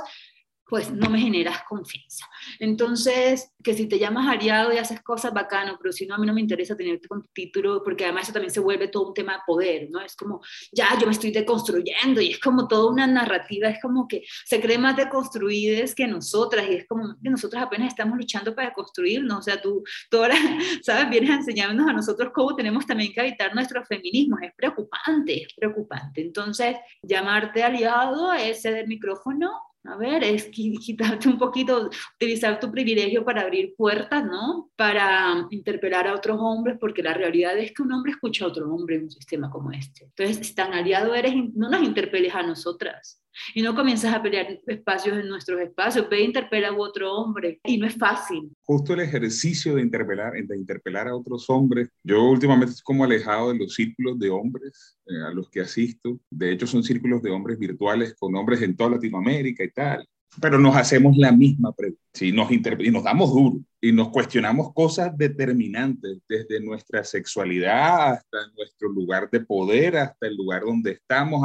[0.72, 2.26] pues no me generas confianza.
[2.58, 6.26] Entonces, que si te llamas aliado y haces cosas bacano, pero si no, a mí
[6.26, 9.14] no me interesa tenerte con tu título, porque además eso también se vuelve todo un
[9.14, 10.00] tema de poder, ¿no?
[10.00, 10.40] Es como,
[10.72, 14.62] ya, yo me estoy deconstruyendo y es como toda una narrativa, es como que se
[14.62, 19.40] cree más deconstruidas que nosotras y es como que nosotros apenas estamos luchando para construirnos,
[19.40, 20.36] o sea, tú, tú ahora,
[20.84, 21.10] ¿sabes?
[21.10, 25.54] Vienes a enseñarnos a nosotros cómo tenemos también que habitar nuestro feminismo, es preocupante, es
[25.54, 26.22] preocupante.
[26.22, 29.52] Entonces, llamarte aliado es ceder micrófono
[29.84, 34.70] a ver, es quitarte un poquito, utilizar tu privilegio para abrir puertas, ¿no?
[34.76, 38.72] Para interpelar a otros hombres, porque la realidad es que un hombre escucha a otro
[38.72, 40.06] hombre en un sistema como este.
[40.06, 43.21] Entonces, si tan aliado eres, no nos interpeles a nosotras.
[43.54, 47.60] Y no comienzas a pelear espacios en nuestros espacios, ve e interpela a otro hombre.
[47.64, 48.52] Y no es fácil.
[48.64, 51.90] Justo el ejercicio de interpelar, de interpelar a otros hombres.
[52.04, 56.20] Yo últimamente estoy como alejado de los círculos de hombres eh, a los que asisto.
[56.30, 60.08] De hecho, son círculos de hombres virtuales con hombres en toda Latinoamérica y tal
[60.40, 62.32] pero nos hacemos la misma pregunta ¿sí?
[62.32, 68.90] nos y nos damos duro y nos cuestionamos cosas determinantes, desde nuestra sexualidad hasta nuestro
[68.90, 71.42] lugar de poder, hasta el lugar donde estamos.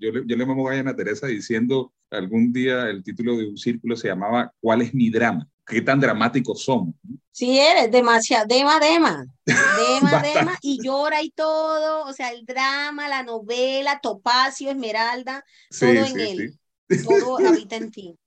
[0.00, 3.96] Yo, yo le mamo a Ana Teresa diciendo algún día el título de un círculo
[3.96, 5.48] se llamaba ¿Cuál es mi drama?
[5.64, 6.94] ¿Qué tan dramáticos somos?
[7.30, 13.08] Sí, eres demasiado, dema, dema, dema, dema, y llora y todo, o sea, el drama,
[13.08, 15.44] la novela, Topacio, Esmeralda,
[15.78, 16.58] todo en él.
[17.04, 18.18] Todo habita en ti.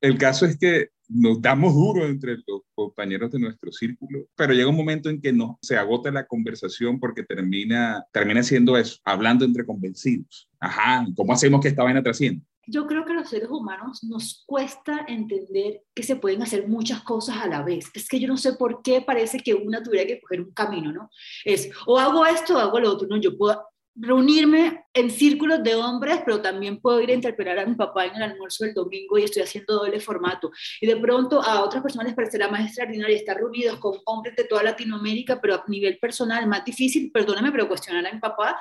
[0.00, 4.68] El caso es que nos damos duro entre los compañeros de nuestro círculo, pero llega
[4.68, 9.44] un momento en que no, se agota la conversación porque termina, termina siendo eso, hablando
[9.44, 10.48] entre convencidos.
[10.60, 12.44] Ajá, ¿cómo hacemos que esta vaina trascienda?
[12.70, 17.02] Yo creo que a los seres humanos nos cuesta entender que se pueden hacer muchas
[17.02, 17.86] cosas a la vez.
[17.94, 20.92] Es que yo no sé por qué parece que una tuviera que coger un camino,
[20.92, 21.10] ¿no?
[21.46, 23.58] Es o hago esto o hago lo otro, no, yo puedo
[24.00, 28.16] reunirme en círculos de hombres, pero también puedo ir a interpelar a mi papá en
[28.16, 30.50] el almuerzo del domingo y estoy haciendo doble formato.
[30.80, 34.44] Y de pronto a otras personas les parecerá más extraordinario estar reunidos con hombres de
[34.44, 38.58] toda Latinoamérica, pero a nivel personal más difícil, perdóname, pero cuestionar a mi papá,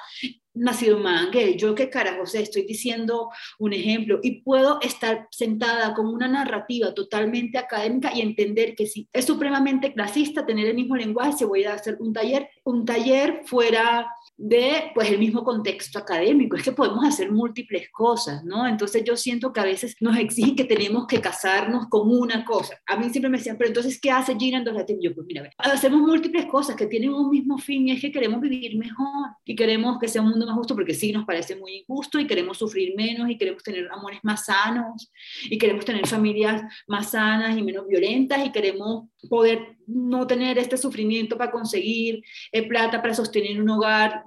[0.54, 4.20] nacido en Mangue, yo qué carajo, o sea, estoy diciendo un ejemplo.
[4.24, 9.94] Y puedo estar sentada con una narrativa totalmente académica y entender que si es supremamente
[9.94, 14.92] clasista tener el mismo lenguaje, se voy a hacer un taller, un taller fuera de
[14.94, 18.68] pues el mismo contexto académico, es que podemos hacer múltiples cosas, ¿no?
[18.68, 22.80] Entonces yo siento que a veces nos exigen que tenemos que casarnos con una cosa.
[22.86, 25.50] A mí siempre me decían, pero entonces, ¿qué hace Gina en dos Yo, pues mira,
[25.58, 29.08] hacemos múltiples cosas que tienen un mismo fin y es que queremos vivir mejor
[29.44, 32.28] y queremos que sea un mundo más justo porque sí nos parece muy injusto y
[32.28, 35.12] queremos sufrir menos y queremos tener amores más sanos
[35.50, 40.78] y queremos tener familias más sanas y menos violentas y queremos poder no tener este
[40.78, 44.24] sufrimiento para conseguir eh, plata para sostener un hogar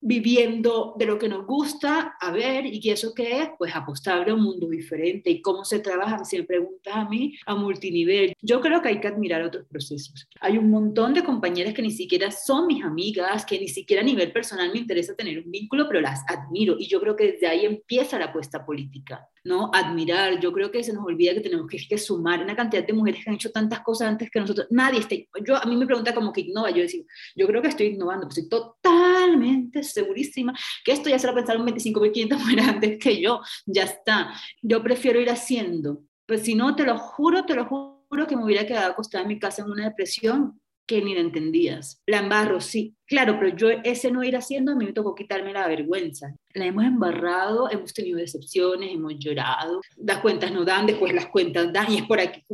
[0.00, 3.50] viviendo de lo que nos gusta, a ver, ¿y eso qué es?
[3.58, 5.30] Pues apostarle a un mundo diferente.
[5.30, 6.24] ¿Y cómo se trabaja?
[6.24, 8.34] Si me preguntas a mí, a multinivel.
[8.40, 10.28] Yo creo que hay que admirar otros procesos.
[10.40, 14.04] Hay un montón de compañeras que ni siquiera son mis amigas, que ni siquiera a
[14.04, 16.76] nivel personal me interesa tener un vínculo, pero las admiro.
[16.78, 19.28] Y yo creo que desde ahí empieza la apuesta política.
[19.44, 19.70] ¿no?
[19.72, 20.40] Admirar.
[20.40, 23.24] Yo creo que se nos olvida que tenemos que, que, sumar una cantidad de mujeres
[23.24, 24.66] que han hecho tantas cosas antes que nosotros.
[24.70, 25.16] Nadie está.
[25.44, 26.70] Yo, a mí me pregunta como que innova.
[26.70, 31.26] Yo decir, yo creo que estoy innovando, pues estoy totalmente segurísima que esto ya se
[31.26, 33.40] lo pensaron 25.500 mujeres antes que yo.
[33.66, 34.32] Ya está.
[34.62, 36.02] Yo prefiero ir haciendo.
[36.26, 39.28] Pues si no, te lo juro, te lo juro que me hubiera quedado acostada en
[39.28, 42.02] mi casa en una depresión que ni la entendías.
[42.04, 45.52] La embarro, sí, claro, pero yo ese no ir haciendo, a mí me tocó quitarme
[45.52, 46.34] la vergüenza.
[46.52, 51.72] La hemos embarrado, hemos tenido decepciones, hemos llorado, las cuentas no dan, después las cuentas
[51.72, 52.44] dan, y es por aquí,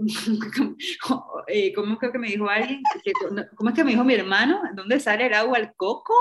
[1.47, 2.83] eh, ¿cómo, es que me dijo alguien?
[3.57, 4.61] ¿Cómo es que me dijo mi hermano?
[4.75, 6.13] ¿Dónde sale el agua al coco?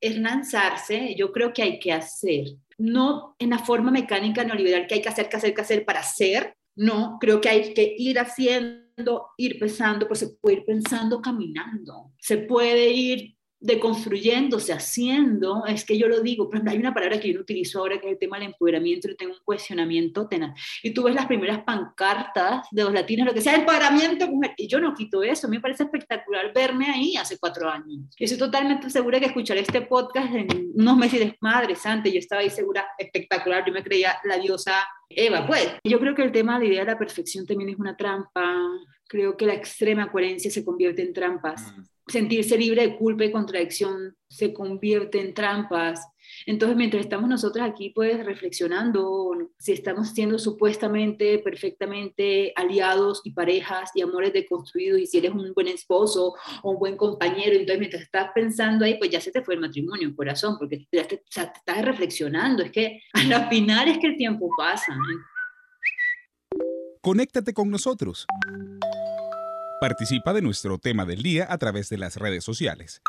[0.00, 2.44] Es lanzarse, yo creo que hay que hacer,
[2.78, 5.98] no en la forma mecánica neoliberal que hay que hacer, que hacer, que hacer para
[5.98, 8.89] hacer, no, creo que hay que ir haciendo
[9.36, 15.98] ir pensando, pues se puede ir pensando caminando, se puede ir deconstruyéndose, haciendo, es que
[15.98, 18.38] yo lo digo, hay una palabra que yo no utilizo ahora que es el tema
[18.38, 20.58] del empoderamiento, yo tengo un cuestionamiento tenaz.
[20.82, 24.66] Y tú ves las primeras pancartas de los latinos, lo que sea, empoderamiento, mujer, y
[24.66, 28.06] yo no quito eso, me parece espectacular verme ahí hace cuatro años.
[28.16, 32.18] Y estoy totalmente segura que escucharé este podcast en unos meses de madre santa, yo
[32.18, 35.68] estaba ahí segura, espectacular, yo me creía la diosa Eva, pues.
[35.84, 38.56] Yo creo que el tema de la idea de la perfección también es una trampa,
[39.08, 41.74] creo que la extrema coherencia se convierte en trampas.
[42.10, 46.06] Sentirse libre de culpa y contradicción se convierte en trampas.
[46.46, 53.90] Entonces, mientras estamos nosotros aquí, pues, reflexionando si estamos siendo supuestamente, perfectamente aliados y parejas
[53.94, 58.02] y amores deconstruidos y si eres un buen esposo o un buen compañero, entonces mientras
[58.02, 61.84] estás pensando ahí, pues ya se te fue el matrimonio, corazón, porque ya te, estás
[61.84, 62.62] reflexionando.
[62.62, 64.96] Es que al final es que el tiempo pasa.
[67.02, 68.26] Conéctate con nosotros.
[69.80, 73.00] Participa de nuestro tema del día a través de las redes sociales.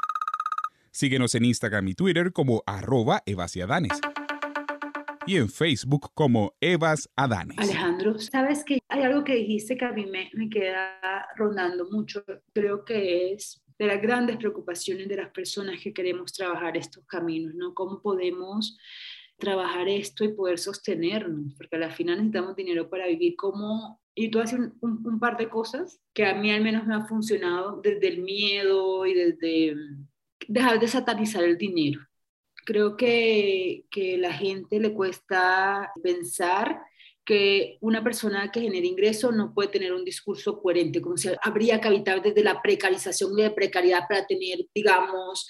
[0.90, 4.00] Síguenos en Instagram y Twitter como arroba evasiadanes
[5.28, 7.58] y en Facebook como Evas Adanes.
[7.60, 12.24] Alejandro, sabes que hay algo que dijiste que a mí me, me queda rondando mucho.
[12.54, 17.54] Creo que es de las grandes preocupaciones de las personas que queremos trabajar estos caminos,
[17.54, 17.74] ¿no?
[17.74, 18.78] ¿Cómo podemos
[19.38, 21.54] trabajar esto y poder sostenernos?
[21.56, 23.36] Porque al final necesitamos dinero para vivir.
[23.36, 27.06] ¿Cómo y tú haces un, par de cosas que a mí al menos me ha
[27.06, 30.08] funcionado desde el miedo y desde mm,
[30.47, 32.02] dejar de satanizar el dinero.
[32.65, 36.82] Creo que, que la gente le cuesta pensar
[37.26, 41.80] que una persona que genera ingreso no puede tener un discurso coherente, como si habría
[41.80, 45.47] que habitar desde la precarización y de precariedad para tener, digamos,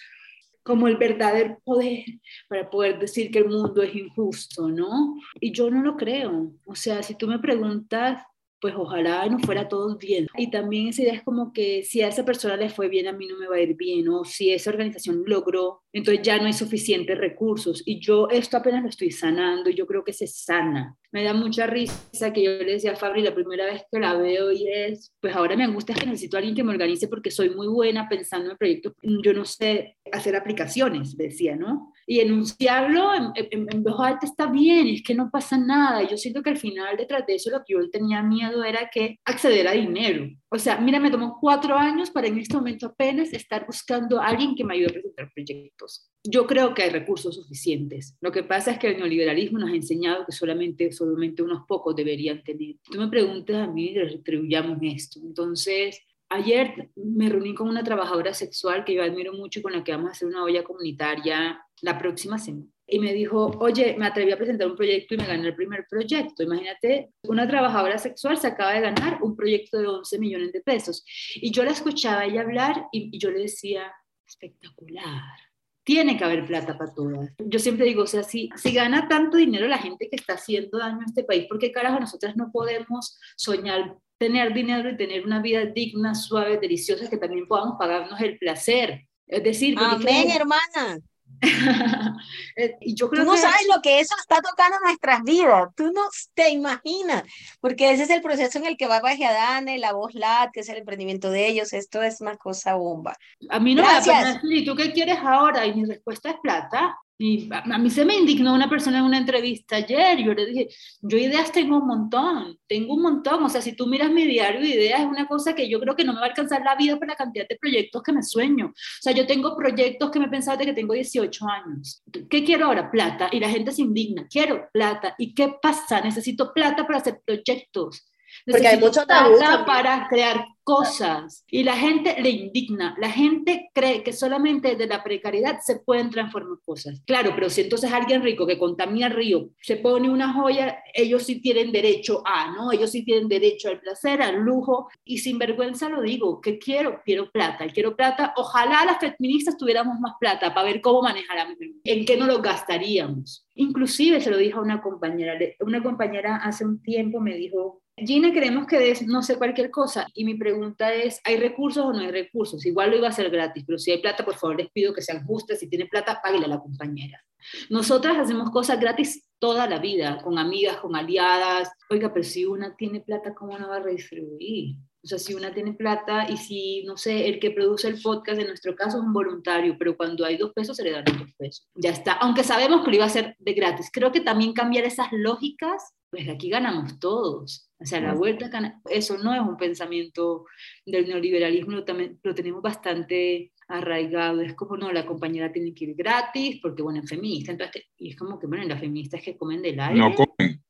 [0.63, 2.03] como el verdadero poder
[2.47, 5.15] para poder decir que el mundo es injusto, ¿no?
[5.39, 6.53] Y yo no lo creo.
[6.65, 8.23] O sea, si tú me preguntas
[8.61, 10.27] pues ojalá nos fuera todos bien.
[10.37, 13.11] Y también esa idea es como que si a esa persona le fue bien, a
[13.11, 16.45] mí no me va a ir bien, o si esa organización logró, entonces ya no
[16.45, 17.81] hay suficientes recursos.
[17.85, 20.95] Y yo esto apenas lo estoy sanando, yo creo que se sana.
[21.11, 24.15] Me da mucha risa que yo le decía a Fabri la primera vez que la
[24.15, 27.31] veo y es, pues ahora me gusta que necesito a alguien que me organice porque
[27.31, 28.93] soy muy buena pensando en proyectos.
[29.01, 31.90] Yo no sé hacer aplicaciones, decía, ¿no?
[32.05, 36.03] Y enunciarlo en, en, en, voz alta está bien, es que no pasa nada.
[36.03, 39.19] Yo siento que al final detrás de eso lo que yo tenía miedo era que
[39.25, 40.29] acceder a dinero.
[40.49, 44.27] O sea, mira, me tomó cuatro años para en este momento apenas estar buscando a
[44.27, 46.09] alguien que me ayude a presentar proyectos.
[46.23, 48.17] Yo creo que hay recursos suficientes.
[48.19, 51.95] Lo que pasa es que el neoliberalismo nos ha enseñado que solamente, solamente unos pocos
[51.95, 52.75] deberían tener.
[52.83, 55.19] Tú me preguntas a mí, retribuyamos esto.
[55.23, 56.01] Entonces,
[56.33, 59.91] Ayer me reuní con una trabajadora sexual que yo admiro mucho y con la que
[59.91, 62.71] vamos a hacer una olla comunitaria la próxima semana.
[62.87, 65.85] Y me dijo, oye, me atreví a presentar un proyecto y me gané el primer
[65.89, 66.43] proyecto.
[66.43, 71.03] Imagínate, una trabajadora sexual se acaba de ganar un proyecto de 11 millones de pesos.
[71.35, 73.91] Y yo la escuchaba ella hablar y, yo le decía,
[74.25, 75.37] espectacular.
[75.83, 77.29] Tiene que haber plata para todas.
[77.39, 80.77] Yo siempre digo, o sea, si, si gana tanto dinero la gente que está haciendo
[80.77, 85.25] daño a este país, ¿por qué carajo nosotras no podemos soñar tener dinero y tener
[85.25, 89.07] una vida digna, suave, deliciosa, que también podamos pagarnos el placer.
[89.25, 90.99] Es decir, amén, hermana.
[92.57, 95.91] Eh, yo creo Tú no sabes lo que eso está tocando en nuestras vidas, tú
[95.91, 96.01] no
[96.35, 97.23] te imaginas,
[97.61, 100.69] porque ese es el proceso en el que va Bajiadane, la voz LAT, que es
[100.69, 103.15] el emprendimiento de ellos, esto es una cosa bomba.
[103.49, 104.43] A mí no Gracias.
[104.43, 105.65] me da ¿y tú qué quieres ahora?
[105.65, 106.95] Y mi respuesta es plata.
[107.23, 110.69] Y a, mí se me indignó una persona en una entrevista ayer, yo le dije,
[111.01, 114.59] yo ideas tengo un montón, tengo un montón, o sea, si tú miras mi diario
[114.59, 116.75] de ideas es una cosa que yo creo que no me va a alcanzar la
[116.75, 118.69] vida para la cantidad de proyectos que me sueño.
[118.69, 122.01] O sea, yo tengo proyectos que me he pensado de que tengo 18 años.
[122.27, 122.89] ¿Qué quiero ahora?
[122.89, 123.29] Plata.
[123.31, 125.13] Y la gente se indigna, quiero plata.
[125.19, 126.01] ¿Y qué pasa?
[126.01, 128.10] Necesito plata para hacer proyectos.
[128.45, 132.95] Porque hay mucho tabú para crear cosas y la gente le indigna.
[132.99, 137.01] La gente cree que solamente de la precariedad se pueden transformar cosas.
[137.05, 141.23] Claro, pero si entonces alguien rico que contamina el río se pone una joya, ellos
[141.23, 142.71] sí tienen derecho a, ¿no?
[142.71, 147.01] Ellos sí tienen derecho al placer, al lujo y sin vergüenza lo digo, que quiero,
[147.03, 148.33] quiero plata, quiero plata.
[148.37, 151.47] Ojalá las feministas tuviéramos más plata para ver cómo manejar
[151.83, 153.47] en qué no lo gastaríamos.
[153.55, 158.31] Inclusive se lo dije a una compañera, una compañera hace un tiempo me dijo, Gina,
[158.31, 160.07] queremos que des, no sé, cualquier cosa.
[160.13, 162.65] Y mi pregunta es, ¿hay recursos o no hay recursos?
[162.65, 165.01] Igual lo iba a hacer gratis, pero si hay plata, por favor, les pido que
[165.01, 165.59] sean justas.
[165.59, 167.23] Si tiene plata, páguele a la compañera.
[167.69, 171.71] Nosotras hacemos cosas gratis toda la vida, con amigas, con aliadas.
[171.89, 174.75] Oiga, pero si una tiene plata, ¿cómo no va a redistribuir?
[175.03, 178.39] O sea, si una tiene plata y si, no sé, el que produce el podcast,
[178.39, 181.33] en nuestro caso es un voluntario, pero cuando hay dos pesos se le dan dos
[181.39, 181.67] pesos.
[181.73, 182.13] Ya está.
[182.13, 183.89] Aunque sabemos que lo iba a hacer de gratis.
[183.91, 187.70] Creo que también cambiar esas lógicas, pues aquí ganamos todos.
[187.81, 188.49] O sea, la vuelta,
[188.89, 190.45] eso no es un pensamiento
[190.85, 194.41] del neoliberalismo, lo, también, lo tenemos bastante arraigado.
[194.41, 197.51] Es como, no, la compañera tiene que ir gratis, porque, bueno, es feminista.
[197.51, 199.99] Entonces, y es como que, bueno, las feministas que comen del aire.
[199.99, 200.61] No comen.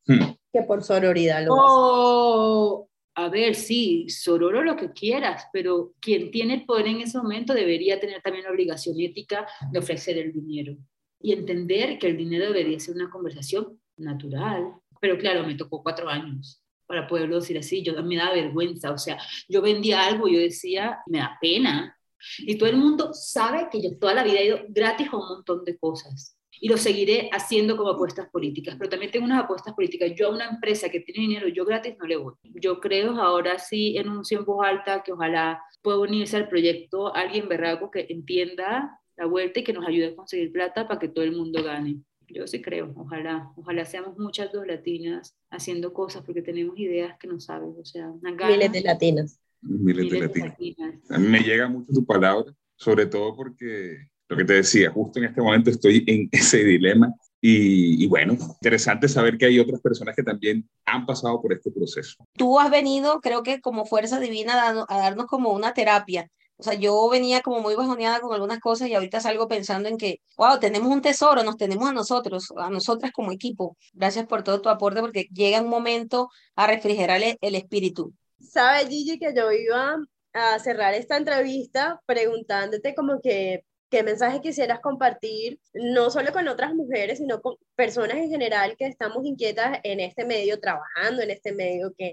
[0.53, 6.55] Que por sororidad lo oh, a ver, sí, sororo lo que quieras, pero quien tiene
[6.55, 10.77] el poder en ese momento debería tener también la obligación ética de ofrecer el dinero
[11.19, 14.75] y entender que el dinero debería ser una conversación natural.
[14.99, 16.60] Pero claro, me tocó cuatro años
[16.91, 17.81] para poderlo decir así.
[17.81, 19.17] Yo me da vergüenza, o sea,
[19.47, 21.97] yo vendía algo, yo decía, me da pena.
[22.39, 25.27] Y todo el mundo sabe que yo toda la vida he ido gratis a un
[25.27, 29.73] montón de cosas y lo seguiré haciendo como apuestas políticas, pero también tengo unas apuestas
[29.73, 30.11] políticas.
[30.15, 32.33] Yo a una empresa que tiene dinero, yo gratis no le voy.
[32.43, 37.15] Yo creo ahora sí en un en voz alta que ojalá pueda unirse al proyecto
[37.15, 41.07] alguien berraco que entienda la vuelta y que nos ayude a conseguir plata para que
[41.07, 42.01] todo el mundo gane.
[42.33, 47.27] Yo sí creo, ojalá, ojalá seamos muchas dos latinas haciendo cosas porque tenemos ideas que
[47.27, 49.39] no sabes, o sea, Miles de latinas.
[49.61, 50.95] Miles, de, latinas.
[51.09, 55.19] A mí me llega mucho tu palabra, sobre todo porque lo que te decía, justo
[55.19, 57.13] en este momento estoy en ese dilema
[57.43, 62.23] y, bueno, interesante saber que hay otras personas que también han pasado por este proceso.
[62.33, 66.29] Tú has venido, creo que como fuerza divina, a, darnos como una terapia.
[66.61, 69.97] O sea, yo venía como muy bajoneada con algunas cosas y ahorita salgo pensando en
[69.97, 73.77] que, wow, tenemos un tesoro, nos tenemos a nosotros, a nosotras como equipo.
[73.93, 78.13] Gracias por todo tu aporte porque llega un momento a refrigerar el, el espíritu.
[78.39, 79.97] Sabes, Gigi, que yo iba
[80.33, 86.75] a cerrar esta entrevista preguntándote como que qué mensaje quisieras compartir, no solo con otras
[86.75, 91.53] mujeres, sino con personas en general que estamos inquietas en este medio, trabajando en este
[91.53, 92.11] medio, que,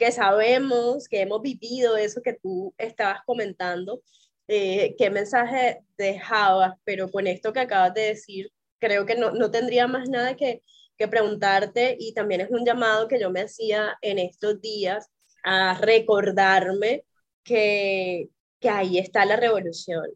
[0.00, 4.02] que sabemos, que hemos vivido eso que tú estabas comentando.
[4.48, 6.74] Eh, ¿Qué mensaje dejabas?
[6.84, 10.62] Pero con esto que acabas de decir, creo que no, no tendría más nada que,
[10.96, 15.08] que preguntarte y también es un llamado que yo me hacía en estos días
[15.44, 17.04] a recordarme
[17.44, 18.28] que,
[18.60, 20.06] que ahí está la revolución,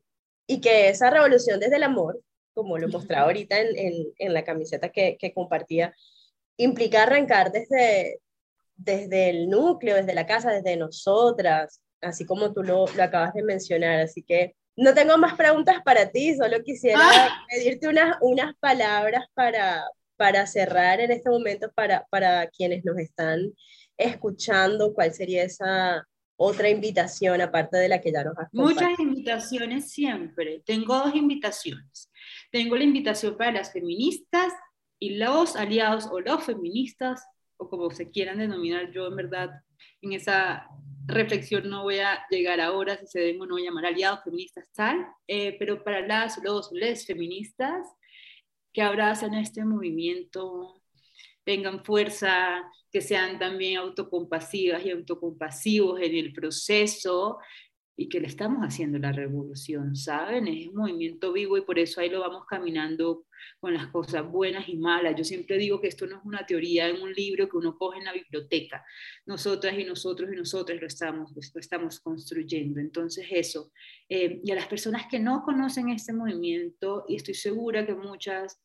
[0.47, 2.20] y que esa revolución desde el amor,
[2.53, 5.95] como lo mostraba ahorita en, en, la camiseta que, que, compartía,
[6.57, 8.20] implica arrancar desde,
[8.76, 13.42] desde el núcleo, desde la casa, desde nosotras, así como tú lo, lo acabas de
[13.42, 14.00] mencionar.
[14.00, 17.44] Así que no tengo más preguntas para ti, solo quisiera ah.
[17.48, 19.84] pedirte unas, unas palabras para,
[20.16, 23.52] para cerrar en este momento para, para quienes nos están
[23.96, 26.04] escuchando, cuál sería esa,
[26.36, 30.62] otra invitación aparte de la que ya nos has Muchas invitaciones siempre.
[30.66, 32.10] Tengo dos invitaciones.
[32.50, 34.52] Tengo la invitación para las feministas
[34.98, 37.22] y los aliados o los feministas,
[37.57, 39.50] o como se quieran denominar, yo en verdad
[40.02, 40.68] en esa
[41.07, 45.07] reflexión no voy a llegar ahora si se deben o no llamar aliados, feministas, tal,
[45.26, 47.86] eh, pero para las, los, les feministas
[48.72, 50.82] que abrazan este movimiento
[51.44, 57.38] tengan fuerza, que sean también autocompasivas y autocompasivos en el proceso
[57.96, 60.48] y que le estamos haciendo la revolución, ¿saben?
[60.48, 63.26] Es un movimiento vivo y por eso ahí lo vamos caminando
[63.59, 65.14] con las cosas buenas y malas.
[65.16, 67.99] Yo siempre digo que esto no es una teoría en un libro que uno coge
[67.99, 68.84] en la biblioteca.
[69.26, 72.80] Nosotras y nosotros y nosotras lo estamos, lo estamos construyendo.
[72.80, 73.72] Entonces eso.
[74.09, 78.61] Eh, y a las personas que no conocen este movimiento, y estoy segura que muchas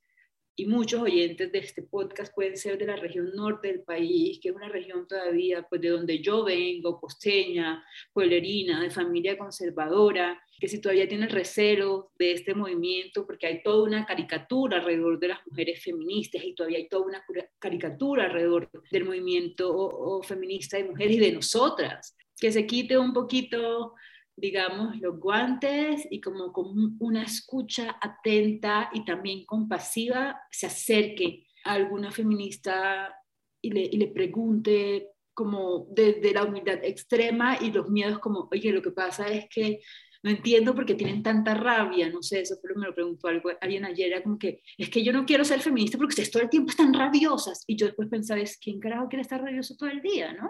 [0.60, 4.50] y muchos oyentes de este podcast pueden ser de la región norte del país, que
[4.50, 7.82] es una región todavía, pues de donde yo vengo, costeña,
[8.12, 13.84] pueblerina, de familia conservadora, que si todavía tienen recelo de este movimiento, porque hay toda
[13.84, 17.24] una caricatura alrededor de las mujeres feministas y todavía hay toda una
[17.58, 23.94] caricatura alrededor del movimiento feminista de mujeres y de nosotras, que se quite un poquito
[24.40, 31.74] digamos, los guantes y como con una escucha atenta y también compasiva se acerque a
[31.74, 33.16] alguna feminista
[33.62, 38.72] y le, y le pregunte como desde la humildad extrema y los miedos como, oye,
[38.72, 39.80] lo que pasa es que
[40.22, 43.30] no entiendo por qué tienen tanta rabia, no sé, eso pero me lo preguntó
[43.62, 46.44] alguien ayer, era como que, es que yo no quiero ser feminista porque ustedes todo
[46.44, 49.90] el tiempo están rabiosas, y yo después pensaba, es ¿quién carajo quiere estar rabioso todo
[49.90, 50.50] el día, no?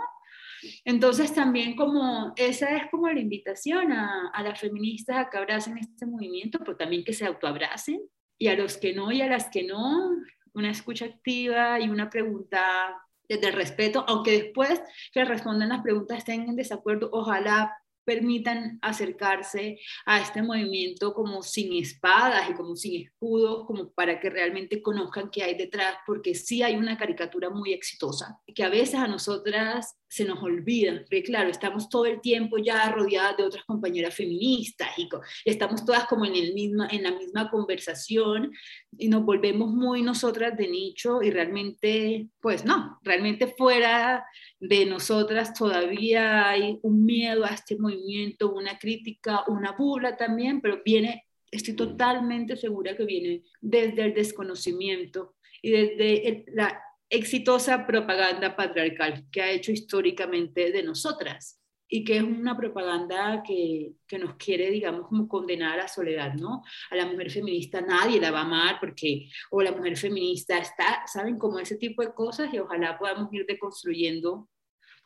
[0.85, 5.77] Entonces también como esa es como la invitación a, a las feministas a que abracen
[5.77, 8.01] este movimiento, pero también que se autoabracen.
[8.37, 10.11] Y a los que no y a las que no,
[10.53, 12.95] una escucha activa y una pregunta
[13.27, 14.81] desde el respeto, aunque después
[15.11, 17.77] que respondan las preguntas estén en desacuerdo, ojalá
[18.09, 24.31] permitan acercarse a este movimiento como sin espadas y como sin escudos, como para que
[24.31, 28.95] realmente conozcan qué hay detrás, porque sí hay una caricatura muy exitosa, que a veces
[28.95, 33.63] a nosotras se nos olvida, porque claro, estamos todo el tiempo ya rodeadas de otras
[33.65, 35.07] compañeras feministas y,
[35.45, 38.51] estamos todas como en, el misma, en la misma conversación
[38.97, 44.25] y nos volvemos muy nosotras de nicho y realmente, pues no, realmente fuera
[44.59, 50.81] de nosotras todavía hay un miedo a este movimiento, una crítica, una burla también, pero
[50.83, 59.25] viene, estoy totalmente segura que viene desde el desconocimiento y desde la exitosa propaganda patriarcal
[59.31, 61.59] que ha hecho históricamente de nosotras
[61.91, 66.61] y que es una propaganda que, que, nos quiere, digamos, como condenar a soledad, ¿no?
[66.91, 71.01] A la mujer feminista nadie la va a amar porque, o la mujer feminista está,
[71.07, 71.39] ¿saben?
[71.39, 74.47] Como ese tipo de cosas y ojalá podamos ir deconstruyendo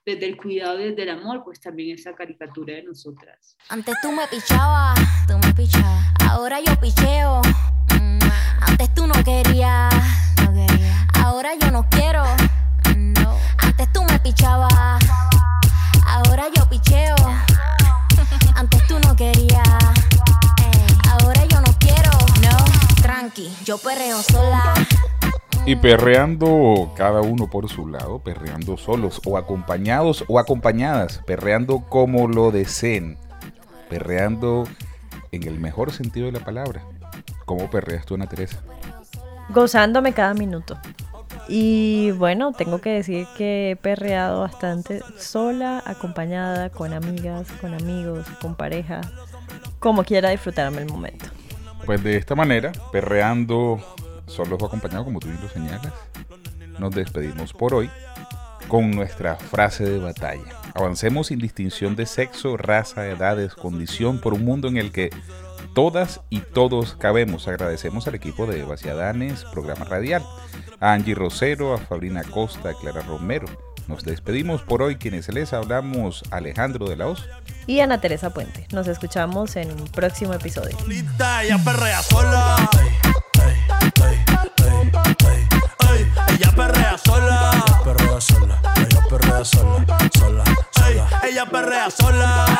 [0.06, 3.56] desde el cuidado, desde el amor, pues también esa caricatura de nosotras.
[3.70, 7.42] Antes tú me pichabas, tú me pichabas, ahora yo picheo.
[7.98, 8.20] Mm,
[8.60, 10.24] antes tú no querías
[11.44, 12.24] ahora yo no quiero.
[12.96, 13.36] No.
[13.58, 14.72] Antes tú me pichabas,
[16.08, 17.16] ahora yo picheo.
[18.56, 19.68] Antes tú no querías,
[21.10, 22.12] ahora yo no quiero.
[22.42, 24.74] No, tranqui, yo perreo sola.
[25.66, 32.30] Y perreando cada uno por su lado, perreando solos o acompañados o acompañadas, perreando como
[32.30, 33.18] lo deseen,
[33.90, 34.64] perreando
[35.34, 36.84] en el mejor sentido de la palabra.
[37.46, 38.62] ¿Cómo perreas tú, Ana Teresa?
[39.50, 40.78] Gozándome cada minuto.
[41.48, 48.26] Y bueno, tengo que decir que he perreado bastante sola, acompañada, con amigas, con amigos,
[48.42, 49.02] con pareja,
[49.80, 51.26] como quiera disfrutarme el momento.
[51.86, 53.80] Pues de esta manera, perreando
[54.26, 55.94] solos o acompañado, como tú lo señalas,
[56.80, 57.90] nos despedimos por hoy
[58.68, 60.44] con nuestra frase de batalla.
[60.74, 65.12] Avancemos sin distinción de sexo, raza, edades, condición por un mundo en el que
[65.74, 67.48] todas y todos cabemos.
[67.48, 70.24] Agradecemos al equipo de Vaciadanes, programa radial,
[70.80, 73.48] a Angie Rosero, a Fabrina Costa, a Clara Romero.
[73.88, 77.28] Nos despedimos por hoy, quienes les hablamos Alejandro de la Hoz
[77.68, 78.68] y Ana Teresa Puente.
[78.72, 80.78] Nos escuchamos en un próximo episodio.
[80.90, 82.70] Ella perrea sola.
[86.30, 87.66] Ella perrea sola.
[87.84, 88.62] Perrea sola.
[88.78, 89.86] Ella perrea sola.
[90.14, 90.44] Sola.
[91.24, 92.60] Ella perrea sola.